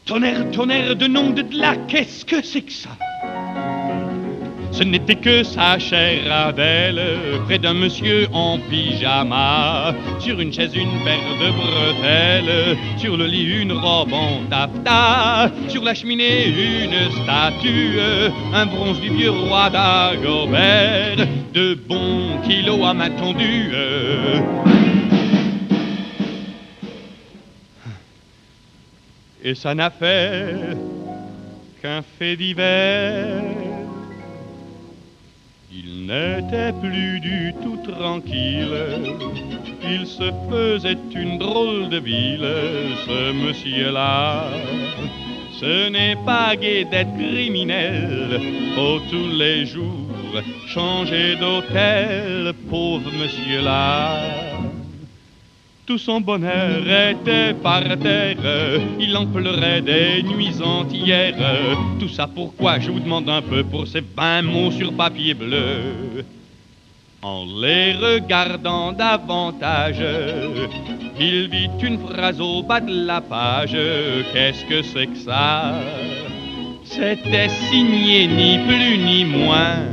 [0.05, 2.97] Tonnerre, tonnerre de nom de là, qu'est-ce que c'est que ça?
[4.76, 7.01] Ce n'était que sa chère Adèle,
[7.45, 13.61] près d'un monsieur en pyjama, sur une chaise une paire de bretelles, sur le lit
[13.61, 18.01] une robe en taffetas, sur la cheminée une statue,
[18.53, 23.71] un bronze du vieux roi d'Agobert, de bons kilos à main tendue.
[29.41, 30.76] Et ça n'a fait
[31.82, 33.64] qu'un fait divers.
[35.78, 38.78] Il n'était plus du tout tranquille.
[39.84, 42.47] Il se faisait une drôle de ville,
[43.05, 44.51] ce monsieur-là.
[45.59, 48.39] Ce n'est pas gai d'être criminel.
[48.76, 54.45] Faut tous les jours changer d'hôtel, pauvre monsieur-là.
[55.86, 56.82] Tout son bonheur
[57.12, 61.36] était par terre, il en pleurait des nuits entières.
[62.00, 66.26] Tout ça pourquoi je vous demande un peu pour ces vingt mots sur papier bleu?
[67.22, 70.04] En les regardant davantage,
[71.20, 73.78] il vit une phrase au bas de la page.
[74.34, 75.76] Qu'est-ce que c'est que ça?
[76.84, 79.86] C'était signé ni plus ni moins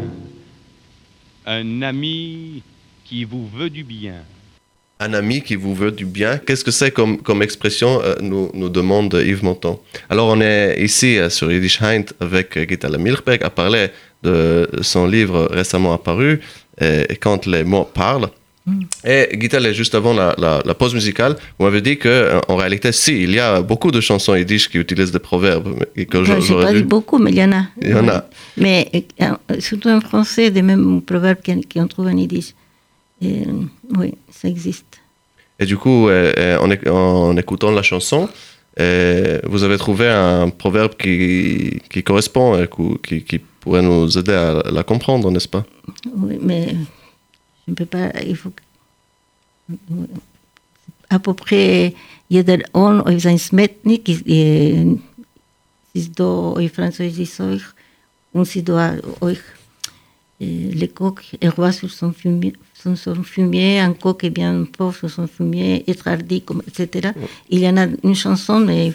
[1.45, 2.62] un ami
[3.05, 4.22] qui vous veut du bien.
[5.05, 8.50] Un ami qui vous veut du bien, qu'est-ce que c'est comme, comme expression, euh, nous,
[8.55, 9.80] nous demande Yves Montand.
[10.09, 13.88] Alors on est ici euh, sur Yiddish Heint avec euh, Gitala Milchbeck à parler
[14.22, 16.40] de son livre récemment apparu,
[16.82, 18.28] euh, et quand les mots parlent.
[19.05, 23.24] Et Gitala, juste avant la, la, la pause musicale, vous m'avez dit qu'en réalité, si,
[23.24, 25.84] il y a beaucoup de chansons yiddish qui utilisent des proverbes.
[25.96, 27.64] Et que Enfin, je j'aurais pas dû- dit beaucoup, mais il y en a.
[27.82, 28.24] Il y en a.
[28.57, 28.88] Mais
[29.59, 32.50] surtout en français, des mêmes proverbes qu'on qu'on trouve en yiddish.
[33.22, 33.52] Et, euh,
[33.98, 34.98] oui, ça existe.
[35.58, 38.28] Et du coup, euh, euh, en, éc- en écoutant la chanson,
[39.52, 42.66] vous avez trouvé un proverbe qui, qui correspond,
[43.06, 45.64] qui, qui pourrait nous aider à la comprendre, n'est-ce pas?
[46.16, 46.68] Oui, mais
[47.66, 48.10] je ne peux pas.
[48.26, 48.52] Il faut
[51.10, 51.94] à peu près
[52.30, 54.08] jeder On auf sein Smetnik
[55.94, 56.24] ist, da,
[56.56, 57.62] euch Französisch euch,
[58.32, 59.38] und sie doit euch,
[60.43, 64.66] euh, le coq est roi sur son fumier, sur son fumier, un coq est bien
[64.76, 65.84] pauvre sur son fumier,
[66.45, 67.11] comme, etc.
[67.51, 68.93] Il y en a une chanson, mais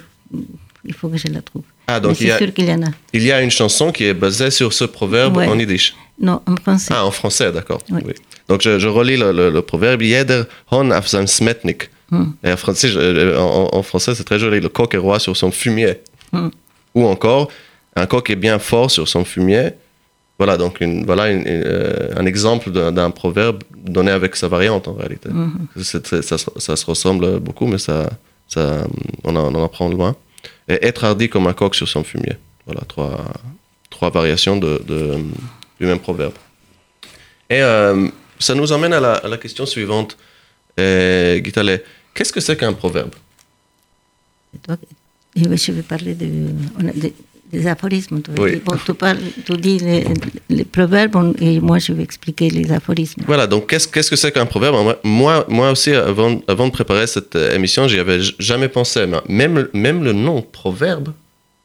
[0.86, 1.64] il faut que je la trouve.
[1.88, 2.90] Ah, donc il y, a, sûr qu'il y en a.
[3.14, 5.48] il y a une chanson qui est basée sur ce proverbe Ouais.
[5.48, 5.96] en yiddish.
[6.20, 6.94] Non, en français.
[6.96, 7.80] Ah, en français, d'accord.
[7.92, 8.02] Oui.
[8.50, 11.90] Donc je, je relis le, le- le proverbe Jeder Hon auf seinem Smetnik.
[12.10, 12.32] Hmm.
[12.44, 14.60] Et en français, je- en, en français, c'est très joli.
[14.60, 16.00] Le coq est roi sur son fumier.
[16.34, 16.50] Hmm.
[16.96, 17.50] Ou encore,
[17.96, 19.70] un coq est bien fort sur son fumier.
[20.40, 24.94] Voilà, donc une, voilà une- euh, un exemple d'un proverbe donné avec sa variante en
[24.94, 25.30] réalité.
[26.04, 28.10] Très- ça, se- ça se ressemble beaucoup, mais ça,
[28.48, 28.86] ça,
[29.24, 30.16] on, en, on en apprend loin.
[30.68, 32.38] Et être hardi comme un coq sur son fumier.
[32.68, 33.24] Voilà, trois,
[33.90, 35.18] trois variations de, de-
[35.80, 36.34] du même proverbe.
[37.50, 38.08] Et euh,
[38.40, 40.18] ça nous emmène à la, à la question suivante.
[40.80, 41.82] Euh, Guitale,
[42.14, 43.16] qu'est-ce que c'est qu'un proverbe?
[44.54, 46.28] C'est toi qui- Et oui, je vais parler de,
[47.52, 48.22] des, aphorismes.
[48.22, 48.62] Tu, Oui.
[48.64, 50.06] Bon, tu, parles, tu dis les,
[50.50, 53.24] les proverbes et moi je vais expliquer les aphorismes.
[53.26, 54.98] Voilà, donc qu'est-ce qu'est-ce que c'est qu'un proverbe?
[55.04, 59.06] Moi, moi, aussi, avant, avant de préparer cette euh, émission, j'y avais jamais pensé.
[59.28, 61.10] Même, même le nom proverbe,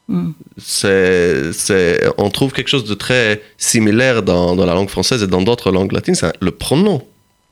[0.08, 0.32] Mm.
[0.58, 5.26] c'est, c'est, on trouve quelque chose de très similaire dans, dans la langue française et
[5.26, 7.02] dans d'autres langues latines, c'est le pronom.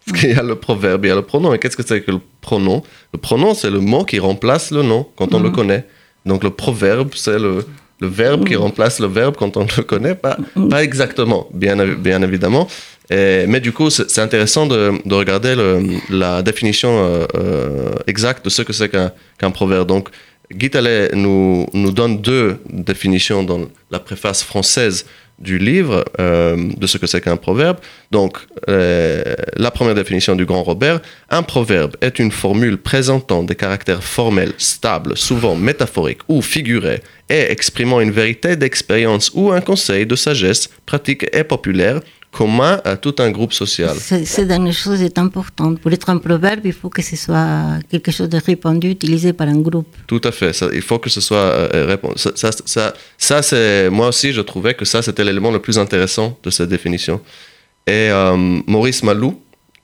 [0.04, 1.54] Parce qu'il y a le proverbe, il y a le pronom.
[1.54, 2.82] Et qu'est-ce que c'est que le pronom?
[3.12, 5.86] Le pronom, c'est le mot qui remplace le nom quand on le connaît.
[6.26, 7.64] Donc le proverbe, c'est le,
[8.00, 10.14] le verbe qui remplace le verbe quand on le connaît.
[10.14, 10.36] Pas,
[10.70, 12.66] pas exactement, bien, bien évidemment.
[13.10, 18.44] Et- mais du coup, c'est intéressant de, de regarder le- la définition euh, euh, exacte
[18.44, 19.88] de ce que c'est qu'un qu'un proverbe.
[19.88, 20.08] Donc,
[20.52, 20.70] Guy
[21.12, 25.06] nous, nous donne deux définitions dans la préface française
[25.40, 27.78] du livre euh, de ce que c'est qu'un proverbe.
[28.10, 28.36] Donc,
[28.68, 34.04] euh, la première définition du grand Robert, un proverbe est une formule présentant des caractères
[34.04, 40.16] formels, stables, souvent métaphoriques ou figurés, et exprimant une vérité d'expérience ou un conseil de
[40.16, 42.00] sagesse pratique et populaire
[42.32, 43.94] commun à tout un groupe social.
[43.98, 45.80] C'est les choses est importante.
[45.80, 49.48] Pour être un proverbe, il faut que ce soit quelque chose de répandu, utilisé par
[49.48, 49.88] un groupe.
[50.06, 50.52] Tout à fait.
[50.52, 54.32] Ça, il faut que ce soit euh, répond- Ça, ça, ça, ça, c'est moi aussi,
[54.32, 57.20] je trouvais que ça c'était l'élément le plus intéressant de cette définition.
[57.86, 59.40] Et euh, Maurice Malou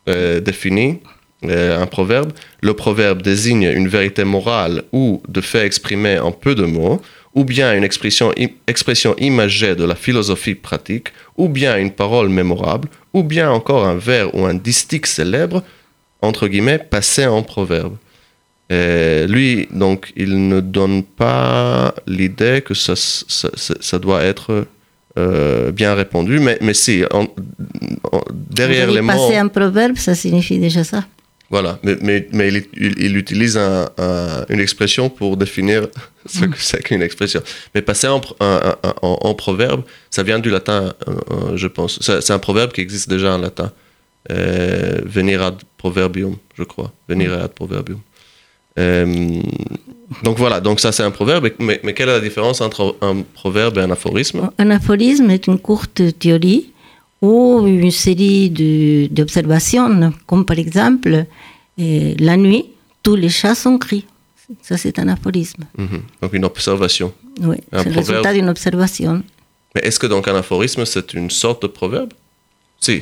[0.09, 1.01] euh, définit
[1.45, 2.33] euh, un proverbe.
[2.63, 7.01] Le proverbe désigne une vérité morale ou de fait exprimé en peu de mots,
[7.37, 8.33] ou bien une expression,
[8.67, 13.97] expression imagée de la philosophie pratique, ou bien une parole mémorable, ou bien encore un
[13.97, 15.63] vers ou un distique célèbre,
[16.23, 17.97] entre guillemets, passé en proverbe.
[18.71, 24.67] Et lui, donc, il ne donne pas l'idée que ça, ça, doit être
[25.19, 27.29] euh, bien répondu, mais, mais si, en-
[28.13, 29.13] en- derrière les mots...
[29.13, 31.05] Passer un proverbe, ça signifie déjà ça.
[31.49, 35.87] Voilà, mais, mais, mais il, il- il utilise un- un- une expression pour définir
[36.27, 37.41] ce que c'est qu'une expression.
[37.75, 38.21] Mais passer en,
[39.35, 41.99] proverbe, ça vient du latin, euh, euh, je pense.
[42.01, 43.71] C'est c'est un proverbe qui existe déjà en latin.
[44.33, 46.91] Euh, venir ad proverbium, je crois.
[47.09, 48.01] Venir ad proverbium.
[48.79, 49.41] Euh,
[50.25, 51.49] donc voilà, donc ça c'est un proverbe.
[51.61, 54.51] Mais, mais quelle est la différence entre un proverbe et un aphorisme?
[54.59, 56.73] Un aphorisme est une courte théorie
[57.27, 59.89] ou une série de- d'observations,
[60.29, 61.13] comme par exemple,
[61.85, 62.65] euh, la nuit,
[63.03, 64.05] tous les chats sont gris.
[64.63, 65.65] Ça, c'est un aphorisme.
[65.77, 66.01] Mhm.
[66.23, 67.09] Donc une observation.
[67.49, 68.09] Oui, Un c'est le proverbe.
[68.09, 69.15] résultat d'une observation.
[69.75, 72.13] Mais est-ce que donc un aphorisme, c'est une sorte de proverbe?
[72.81, 72.97] Si.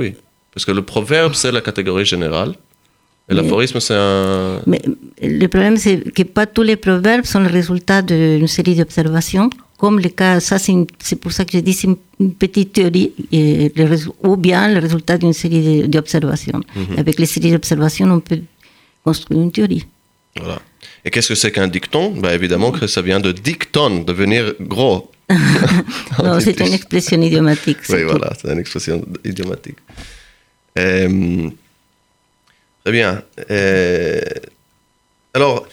[0.00, 0.14] Oui.
[0.52, 2.52] Parce que le proverbe, c'est la catégorie générale.
[3.28, 4.60] Et l'aphorisme, c'est un.
[4.66, 4.80] Mais
[5.22, 9.48] le problème, c'est que pas tous les proverbes sont le résultat d'une série d'observations.
[9.76, 11.88] Comme le cas, ça c'est pour ça que je dis c'est
[12.20, 16.60] une, petite théorie, et le résu- ou bien le résultat d'une série d'observations.
[16.96, 18.40] Avec les séries d'observations, on peut
[19.04, 19.84] construire une théorie.
[20.36, 20.60] Voilà.
[21.04, 22.12] Et qu'est-ce que c'est qu'un dicton?
[22.12, 25.10] Bah, Évidemment que ça vient de dicton, devenir gros.
[26.22, 27.78] Non, c'est une expression idiomatique.
[27.88, 28.08] Oui, tout.
[28.10, 29.76] voilà, c'est une expression idiomatique.
[30.78, 31.50] Euh,
[32.84, 33.22] très bien.
[33.50, 34.20] Euh,
[35.34, 35.66] alors,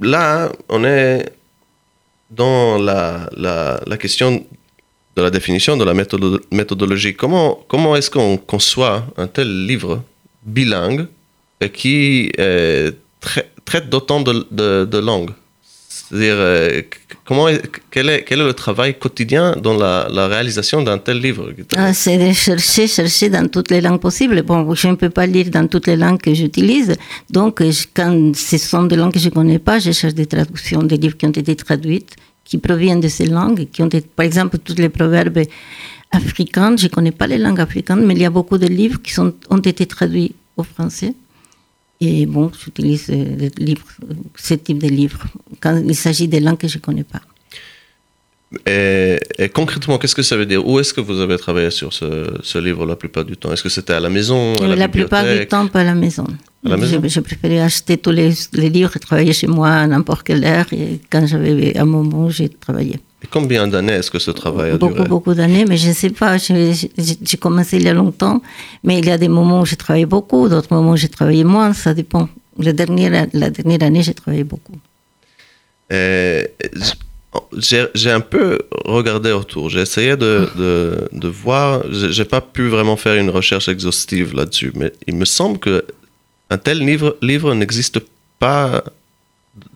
[0.00, 1.32] là, on est
[2.30, 4.44] dans la, la, question
[5.16, 7.14] de la définition de la méthodologie.
[7.14, 10.02] Comment, comment est-ce qu'on conçoit un tel livre
[10.44, 11.06] bilingue
[11.72, 12.30] qui
[13.20, 15.30] trai- traite d'autant de, de- langues?
[15.88, 16.82] C'est-à-dire, euh,
[17.30, 17.46] comment
[17.92, 21.94] quel, est, quel est le travail quotidien dans la, la réalisation d'un tel livre Ah,
[21.94, 24.42] c'est de chercher, chercher dans toutes les langues possibles.
[24.42, 26.96] Bon, je ne peux pas lire dans toutes les langues que j'utilise.
[27.30, 27.62] Donc,
[27.94, 30.96] quand ce sont des langues que je ne connais pas, je cherche des traductions des
[30.96, 32.04] livres qui ont été traduits,
[32.44, 35.42] qui proviennent de ces langues, qui ont été, par exemple, tous les proverbes
[36.10, 36.74] africains.
[36.76, 39.12] Je ne connais pas les langues africaines, mais il y a beaucoup de livres qui
[39.12, 41.14] sont, ont été traduits au français.
[42.00, 45.22] Et bon, j'utilise euh, livres, euh, ce type de livres
[45.60, 47.20] quand il s'agit des langues que je ne connais pas.
[48.66, 50.66] Et, et concrètement, qu'est-ce que ça veut dire?
[50.66, 52.08] Où est-ce que vous avez travaillé sur ce,
[52.42, 53.52] ce livre la plupart du temps?
[53.52, 55.94] Est-ce que c'était à la maison, à la, la plupart du temps, pas à la
[55.94, 56.26] maison.
[56.64, 57.00] À la maison?
[57.02, 60.44] Je, je préférais acheter tous les, les livres et travailler chez moi à n'importe quelle
[60.44, 60.66] heure.
[60.72, 62.98] Et quand j'avais un moment, j'ai travaillé.
[63.22, 65.92] Et combien d'années est-ce que ce travail a beaucoup, duré beaucoup d'années, mais je ne
[65.92, 66.38] sais pas.
[66.38, 68.40] J'ai commencé il y a longtemps,
[68.82, 71.44] mais il y a des moments où j'ai travaillé beaucoup, d'autres moments où j'ai travaillé
[71.44, 72.28] moins, ça dépend.
[72.58, 74.78] La dernière, la dernière année, j'ai travaillé beaucoup.
[77.56, 79.68] J'ai un peu regardé autour.
[79.70, 81.82] J'ai essayé de, de, de voir.
[81.90, 85.84] J'ai j'ai pas pu vraiment faire une recherche exhaustive là-dessus, mais il me semble que
[86.50, 88.00] un tel livre, livre n'existe
[88.38, 88.82] pas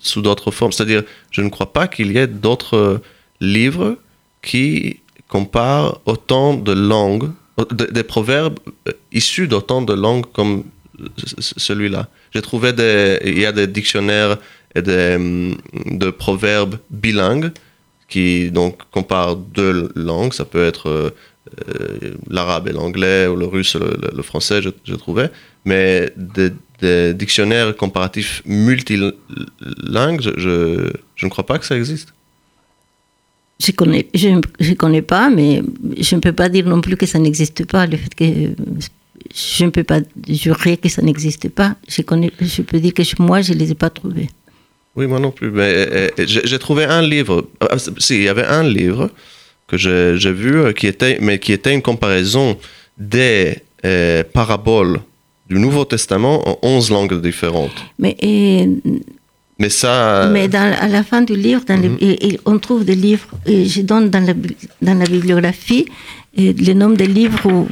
[0.00, 0.72] sous d'autres formes.
[0.72, 3.00] C'est-à-dire, je ne crois pas qu'il y ait d'autres
[3.40, 3.96] livres
[4.42, 7.30] qui comparent autant de langues,
[7.70, 8.58] de- des proverbes
[8.88, 10.64] euh, issus d'autant de langues comme
[11.38, 12.08] celui-là.
[12.32, 14.38] J'ai trouvé des, il y a des dictionnaires
[14.74, 15.56] et des, hum,
[15.86, 17.50] de proverbes bilingues
[18.08, 20.32] qui donc comparent deux langues.
[20.32, 21.10] Ça peut être euh,
[22.30, 25.30] l'arabe et l'anglais ou le russe et le, français, je, je trouvais.
[25.64, 26.50] Mais des,
[27.14, 32.13] dictionnaires comparatifs multilingues, je, je ne crois pas que ça existe.
[33.60, 35.62] Je connais, je, je connais pas, mais
[35.98, 37.86] je ne peux pas dire non plus que ça n'existe pas.
[37.86, 38.24] Le fait que
[39.34, 41.76] je ne peux pas jurer que ça n'existe pas.
[41.88, 44.28] Je connais, je peux dire que moi, je les ai pas trouvés.
[44.96, 45.50] Oui, moi non plus.
[45.50, 47.46] Mais euh, euh, j'ai trouvé un livre.
[47.60, 49.10] ah, si, il y avait un livre
[49.66, 52.58] que j'ai vu, euh, qui était, mais qui était une comparaison
[52.98, 55.00] des euh, paraboles
[55.48, 57.84] du Nouveau Testament en 11 langues différentes.
[57.98, 58.68] Mais, et,
[59.58, 60.28] Mais ça.
[60.32, 61.98] mais dans, à la fin du livre, dans les- Mhm.
[62.00, 63.28] et- et on trouve des livres.
[63.46, 65.86] Et je donne dans la, bi- dans la bibliographie
[66.36, 67.68] et le nom des livres où-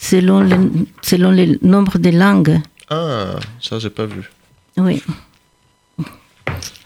[0.00, 0.56] selon le,
[1.02, 2.60] selon le nombre de langues.
[2.90, 4.22] Ah, ça, j'ai pas vu.
[4.76, 5.02] Oui.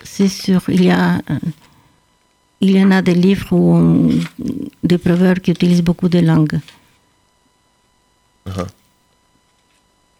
[0.04, 1.34] C'est sûr, il y a, euh,
[2.60, 4.10] il y en a des livres où on-
[4.82, 6.58] des proverbes qui utilisent beaucoup de langues.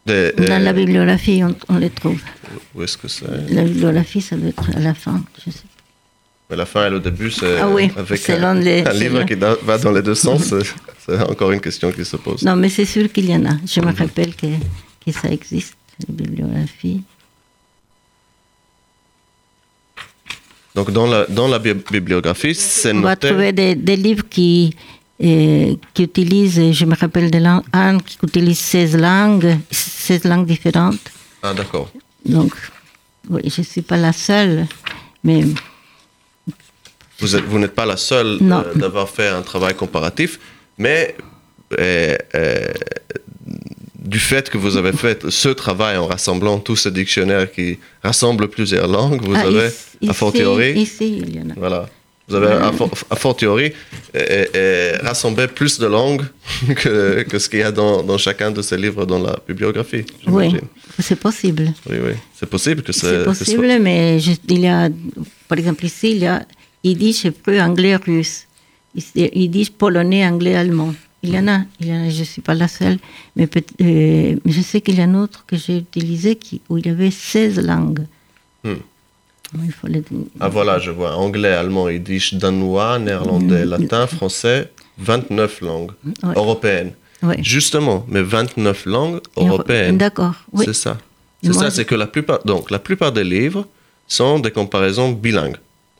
[0.09, 2.21] Dans la euh, bibliographie, on, on les trouve.
[2.75, 3.27] Où est-ce que c'est?
[3.51, 5.23] La bibliographie, ça doit être à la fin.
[5.45, 5.61] Je sais.
[6.51, 9.35] Mais la fin et le début, c'est Ah oui, avec un, les- un livre qui
[9.35, 10.43] va dans les deux sens.
[11.05, 12.43] c'est- encore une question qui se pose.
[12.43, 13.55] Non, mais c'est sûr qu'il y en a.
[13.67, 14.47] Je me rappelle que,
[15.05, 15.75] que ça existe,
[16.07, 17.03] la bibliographie.
[20.75, 24.75] Donc, dans la, dans la bi- bibliographie, c'est On va trouver des, des livres qui,
[25.23, 30.47] euh, qui utilisent, je me rappelle de l'un un qui utilise 16 langues, 16 langues
[30.47, 30.99] différentes.
[31.43, 31.91] Ah, d'accord.
[32.25, 32.53] Donc,
[33.31, 34.67] oui, je ne suis pas la seule,
[35.25, 35.45] mais
[37.21, 40.39] Vous êtes- vous n'êtes pas la seule euh, d'avoir fait un travail comparatif,
[40.79, 41.17] mais
[41.79, 42.73] euh, euh,
[43.99, 48.49] du fait que vous avez fait ce travail en rassemblant tous ces dictionnaires qui rassemblent
[48.49, 49.67] plusieurs langues, vous Ah, avez,
[50.01, 51.55] ici- a fortiori, Ici, il y en a.
[51.57, 51.89] voilà,
[52.29, 52.91] vous avez a, for-
[55.03, 56.23] rassemblé plus de langues
[56.77, 60.05] que, que ce qu'il y a dans, dans chacun de ces livres dans la bibliographie.
[60.27, 60.55] Oui,
[60.99, 61.73] c'est possible.
[61.89, 64.89] Oui, oui, c'est possible que C'est c'est- ce soit- possible, mais je- il y a,
[65.49, 66.45] par exemple, ici, il y a
[66.85, 68.45] yiddish, hébreu, anglais, russe.
[69.15, 70.95] Yiddish, polonais, anglais, allemand.
[71.23, 72.99] Il y en a, il y en a je ne suis pas la seule,
[73.37, 73.49] mais
[73.81, 76.87] euh, je sais qu'il y en a un autre que j'ai utilisé qui, où il
[76.87, 78.07] y avait 16 langues.
[78.65, 78.75] Hmm.
[79.55, 80.03] Il faut le-
[80.41, 81.17] Ah voilà, je vois.
[81.17, 85.93] Anglais, allemand, yiddish, danois, néerlandais, latin, français, 29 langues
[86.23, 86.35] Ouais.
[86.37, 86.93] européennes.
[87.23, 87.39] Ouais.
[87.43, 89.97] Justement, mais 29 langues européennes.
[89.99, 90.65] D'accord, oui.
[90.67, 90.99] C'est ça.
[91.43, 93.67] C'est ça, c'est que la plupart, donc, la plupart des livres
[94.07, 95.57] sont des comparaisons bilingues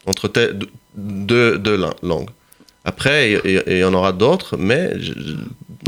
[0.07, 0.29] entre
[0.97, 2.31] deux, deux la- langues.
[2.85, 4.93] Après, il y- en aura d'autres, mais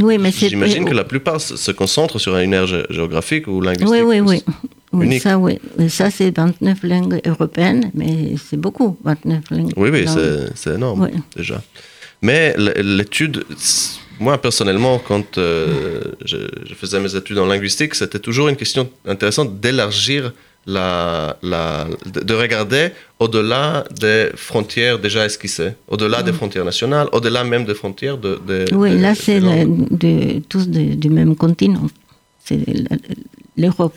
[0.02, 3.90] Oui, j'imagine que la plupart se, concentrent sur une aire gé- géographique ou linguistique.
[3.90, 4.42] Oui, oui, oui.
[4.92, 5.22] Oui, Unique.
[5.22, 5.58] ça, oui.
[5.88, 9.72] Ça, c'est 29 langues européennes, mais c'est beaucoup, 29 langues.
[9.76, 10.04] Oui, oui,
[10.54, 11.62] c'est- énorme déjà.
[12.22, 13.44] Mais l'étude,
[14.18, 16.36] moi personnellement, quand euh, je,
[16.68, 20.32] je faisais mes études en linguistique, c'était toujours une question intéressante d'élargir
[20.66, 22.88] la, la, de de regarder
[23.18, 28.38] au-delà des frontières déjà esquissées, au-delà des frontières nationales, au-delà même des frontières de.
[28.46, 29.40] de- Oui, de- là, c'est
[30.50, 31.86] tous du même continent.
[32.44, 32.60] C'est
[33.56, 33.96] l'Europe.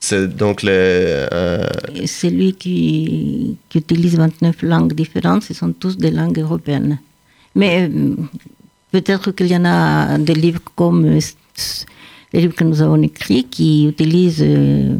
[0.00, 0.70] C'est donc les.
[0.72, 1.66] euh,
[2.06, 6.98] Celui qui, qui utilise 29 langues différentes, ce sont tous des langues européennes.
[7.54, 8.14] Mais euh,
[8.92, 11.18] peut-être qu'il y en a des livres comme euh,
[12.32, 14.96] les livres que nous avons écrits qui utilisent euh,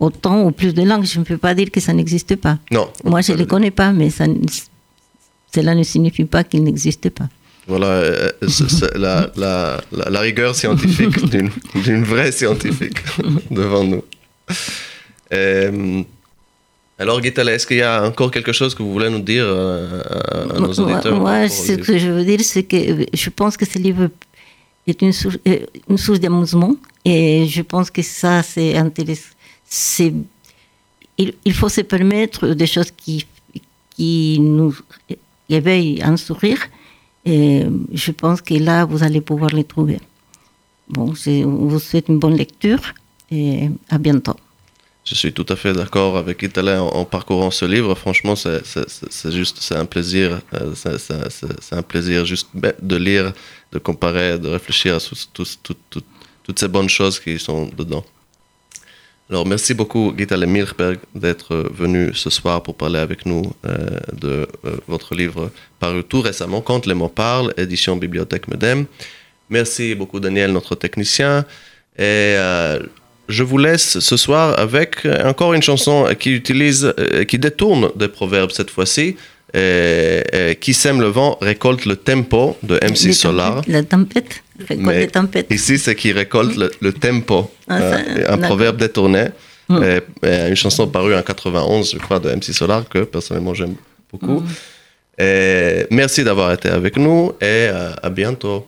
[0.00, 1.04] autant ou plus de langues.
[1.04, 2.58] Je ne peux pas dire que ça n'existe pas.
[2.72, 2.88] non.
[3.04, 4.24] Moi, je ne les connais pas, mais ça,
[5.54, 7.28] cela ne signifie pas qu'ils n'existent pas.
[7.66, 8.02] Voilà
[8.96, 11.24] la, la- la- la rigueur scientifique
[11.84, 12.98] d'une vraie scientifique
[13.50, 14.02] devant nous.
[15.32, 16.02] Euh,
[16.98, 20.00] alors, Guitala, est-ce qu'il y a encore quelque chose que vous voulez nous dire euh,
[20.30, 23.06] à, à nos Moi, auditeurs moi, ce livre que je veux dire, c'est que euh,
[23.12, 24.10] je pense que ce livre
[24.86, 25.38] est une source,
[25.88, 29.30] une source d'amusement et je pense que ça, c'est intéressant.
[29.64, 30.12] C'est,
[31.18, 33.26] il, il faut se permettre des choses qui,
[33.96, 34.76] qui nous
[35.48, 36.60] éveillent un sourire
[37.24, 39.98] et je pense que là, vous allez pouvoir les trouver.
[40.88, 42.82] Bon, je vous souhaite une bonne lecture
[43.30, 44.36] et à bientôt.
[45.04, 47.94] Je suis tout à fait d'accord avec Italie en, parcourant ce livre.
[47.94, 48.62] Franchement, c'est-
[49.30, 53.32] juste, c'est un plaisir, euh, c'est- un plaisir juste ben, de lire,
[53.72, 55.28] de comparer, de réfléchir à tous-
[55.62, 56.02] tout- tout-
[56.42, 58.04] toutes ces bonnes choses qui sont dedans.
[59.30, 64.46] Alors, merci beaucoup, Gitale Milchberg, d'être venu ce soir pour parler avec nous euh, de
[64.64, 65.50] euh, votre livre
[65.80, 68.86] paru tout récemment, Quand les mots parlent, édition Bibliothèque Medem.
[69.50, 71.44] Merci beaucoup, Daniel, notre technicien.
[71.98, 72.36] Et
[73.28, 77.90] je vous laisse ce soir avec euh, encore une chanson qui utilise, euh, qui détourne
[77.96, 79.16] des proverbes cette fois-ci.
[79.56, 83.62] Et qui sème le vent récolte le tempo de MC Solar.
[83.68, 85.46] La tempête, récolte Mais les tempêtes.
[85.50, 89.26] Ici, c'est qui récolte le, le tempo, Ah, euh, ça, un proverbe détourné.
[89.68, 89.82] Mm.
[90.24, 93.76] Et une chanson parue en 91, je crois, de MC Solar, que personnellement j'aime
[94.10, 94.40] beaucoup.
[94.40, 94.46] Mm.
[95.18, 98.66] Et merci d'avoir été avec nous et euh, à bientôt.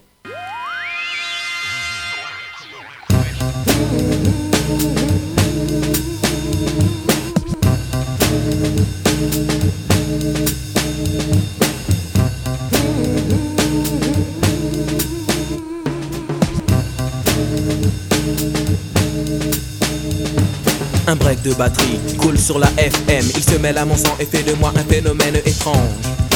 [21.47, 23.25] De batterie coule sur la FM.
[23.37, 25.77] Il se mêle à mon sang et fait de moi un phénomène étrange.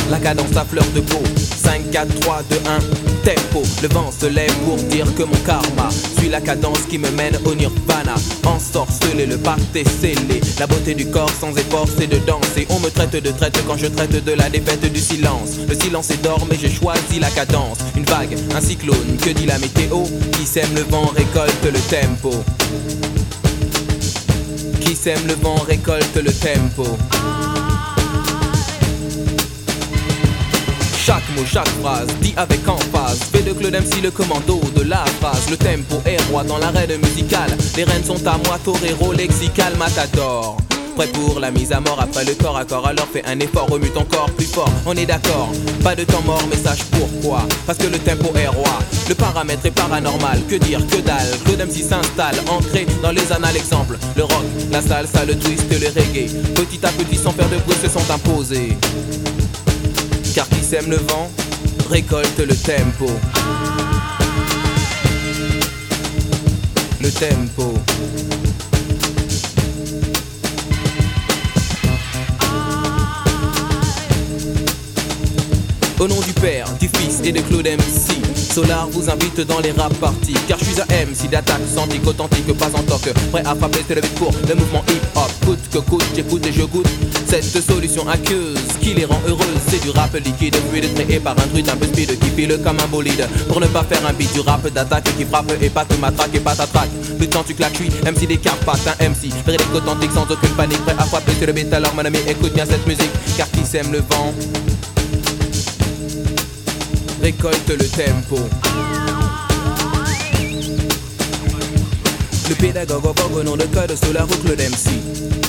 [0.09, 1.23] La cadence à fleur de peau.
[1.37, 2.79] 5, 4, 3, 2, 1.
[3.25, 3.63] Tempo.
[3.83, 5.89] Le vent se lève pour dire que mon karma
[6.19, 8.15] suit la cadence qui me mène au nirvana.
[8.45, 10.41] Ensorcelé, le pacte est scellé.
[10.59, 12.67] La beauté du corps sans effort, c'est de danser.
[12.71, 15.57] On me traite de traite quand je traite de la défaite du silence.
[15.69, 17.79] Le silence est d'or, mais j'ai choisi la cadence.
[17.97, 20.03] Une vague, un cyclone, que dit la météo
[20.33, 22.33] Qui sème le vent récolte le tempo.
[24.91, 26.85] Qui sème le vent récolte le tempo.
[30.99, 33.21] Chaque mot, chaque phrase, dit avec emphase.
[33.31, 35.49] Fait de Claude MC le commando de la phrase.
[35.49, 37.57] Le tempo est roi dans l'arène musicale.
[37.77, 40.57] Les rênes sont à moi, torero, lexical, matador.
[41.09, 42.87] Pour la mise à mort après le corps à corps.
[42.87, 44.71] Alors fais un effort, remue ton corps plus fort.
[44.85, 45.51] On est d'accord,
[45.83, 47.43] pas de temps mort, mais sache pourquoi.
[47.67, 48.69] Parce que le tempo est roi.
[49.09, 50.43] Le paramètre est paranormal.
[50.47, 51.27] Que dire, que dalle.
[51.45, 53.57] Claude MC s'installe, ancré dans les annales.
[53.57, 56.31] Exemple, le rock, la salsa, le twist, le reggae.
[56.55, 58.77] Petit à petit, sans faire de bruit, se sont imposés.
[60.35, 61.31] Car qui sème le vent
[61.89, 63.11] récolte le tempo.
[67.01, 67.75] Le tempo.
[76.01, 79.71] Au nom du Père, du Fils et de Claude MC, Solar vous invite dans les
[79.73, 80.35] rap parties.
[80.49, 83.13] Car je suis un MC d'attaque, santique, authentique, pas en toc.
[83.31, 85.31] Prêt à frapper, se lever pour le mouvement hip-hop.
[85.45, 86.89] Coûte que coûte, j'écoute et je goûte
[87.29, 89.45] cette solution aqueuse qui les rend heureuses.
[89.69, 92.81] C'est du rap liquide, fluide, créé par un truc un peu speed qui file comme
[92.81, 93.29] un bolide.
[93.49, 96.35] Pour ne pas faire un beat du rap d'attaque qui frappe et pas te matraque
[96.35, 96.89] et pas t'attraque.
[97.19, 99.29] Plus de temps tu claques, suis MC des Carpates, un MC.
[99.45, 101.75] Véridique authentique sans aucune panique, prêt à frapper sur le.
[101.75, 104.33] Alors mon ami, écoute bien cette musique, car qui sème le vent
[107.23, 108.39] récolte le tempo.
[112.49, 113.05] Le pédagogue
[113.45, 114.91] nom de code Solar ou Claude MC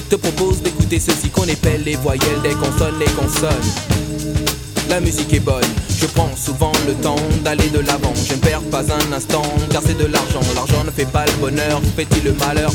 [0.10, 3.50] te propose d'écouter ceci qu'on appelle les voyelles des consonnes, les consonnes.
[4.90, 5.64] La musique est bonne,
[5.98, 8.14] je prends souvent le temps d'aller de l'avant.
[8.16, 10.42] Je ne perds pas un instant, car c'est de l'argent.
[10.54, 12.72] L'argent ne fait pas le bonheur, fait-il le malheur?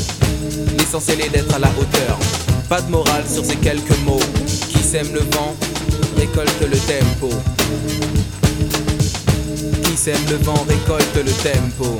[0.79, 2.17] L'essentiel est d'être à la hauteur.
[2.69, 4.19] Pas de morale sur ces quelques mots.
[4.69, 5.55] Qui sème le vent,
[6.17, 7.29] récolte le tempo.
[9.97, 11.97] Sème le vent, récolte le tempo.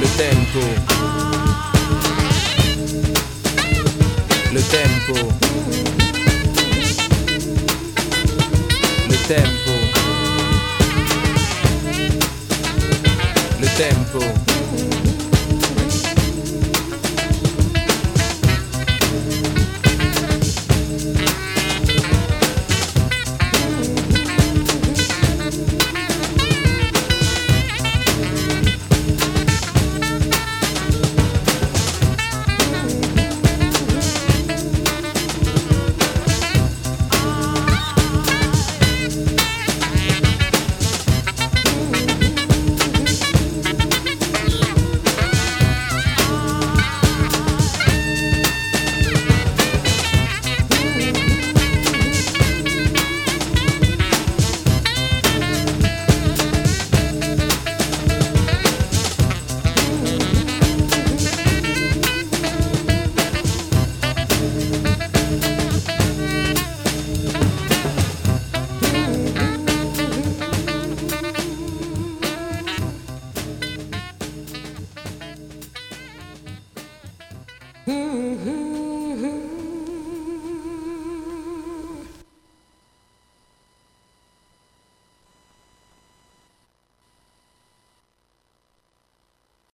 [0.00, 0.60] Le tempo.
[4.54, 5.28] Le tempo.
[9.08, 9.74] Le tempo.
[13.60, 14.51] Le tempo.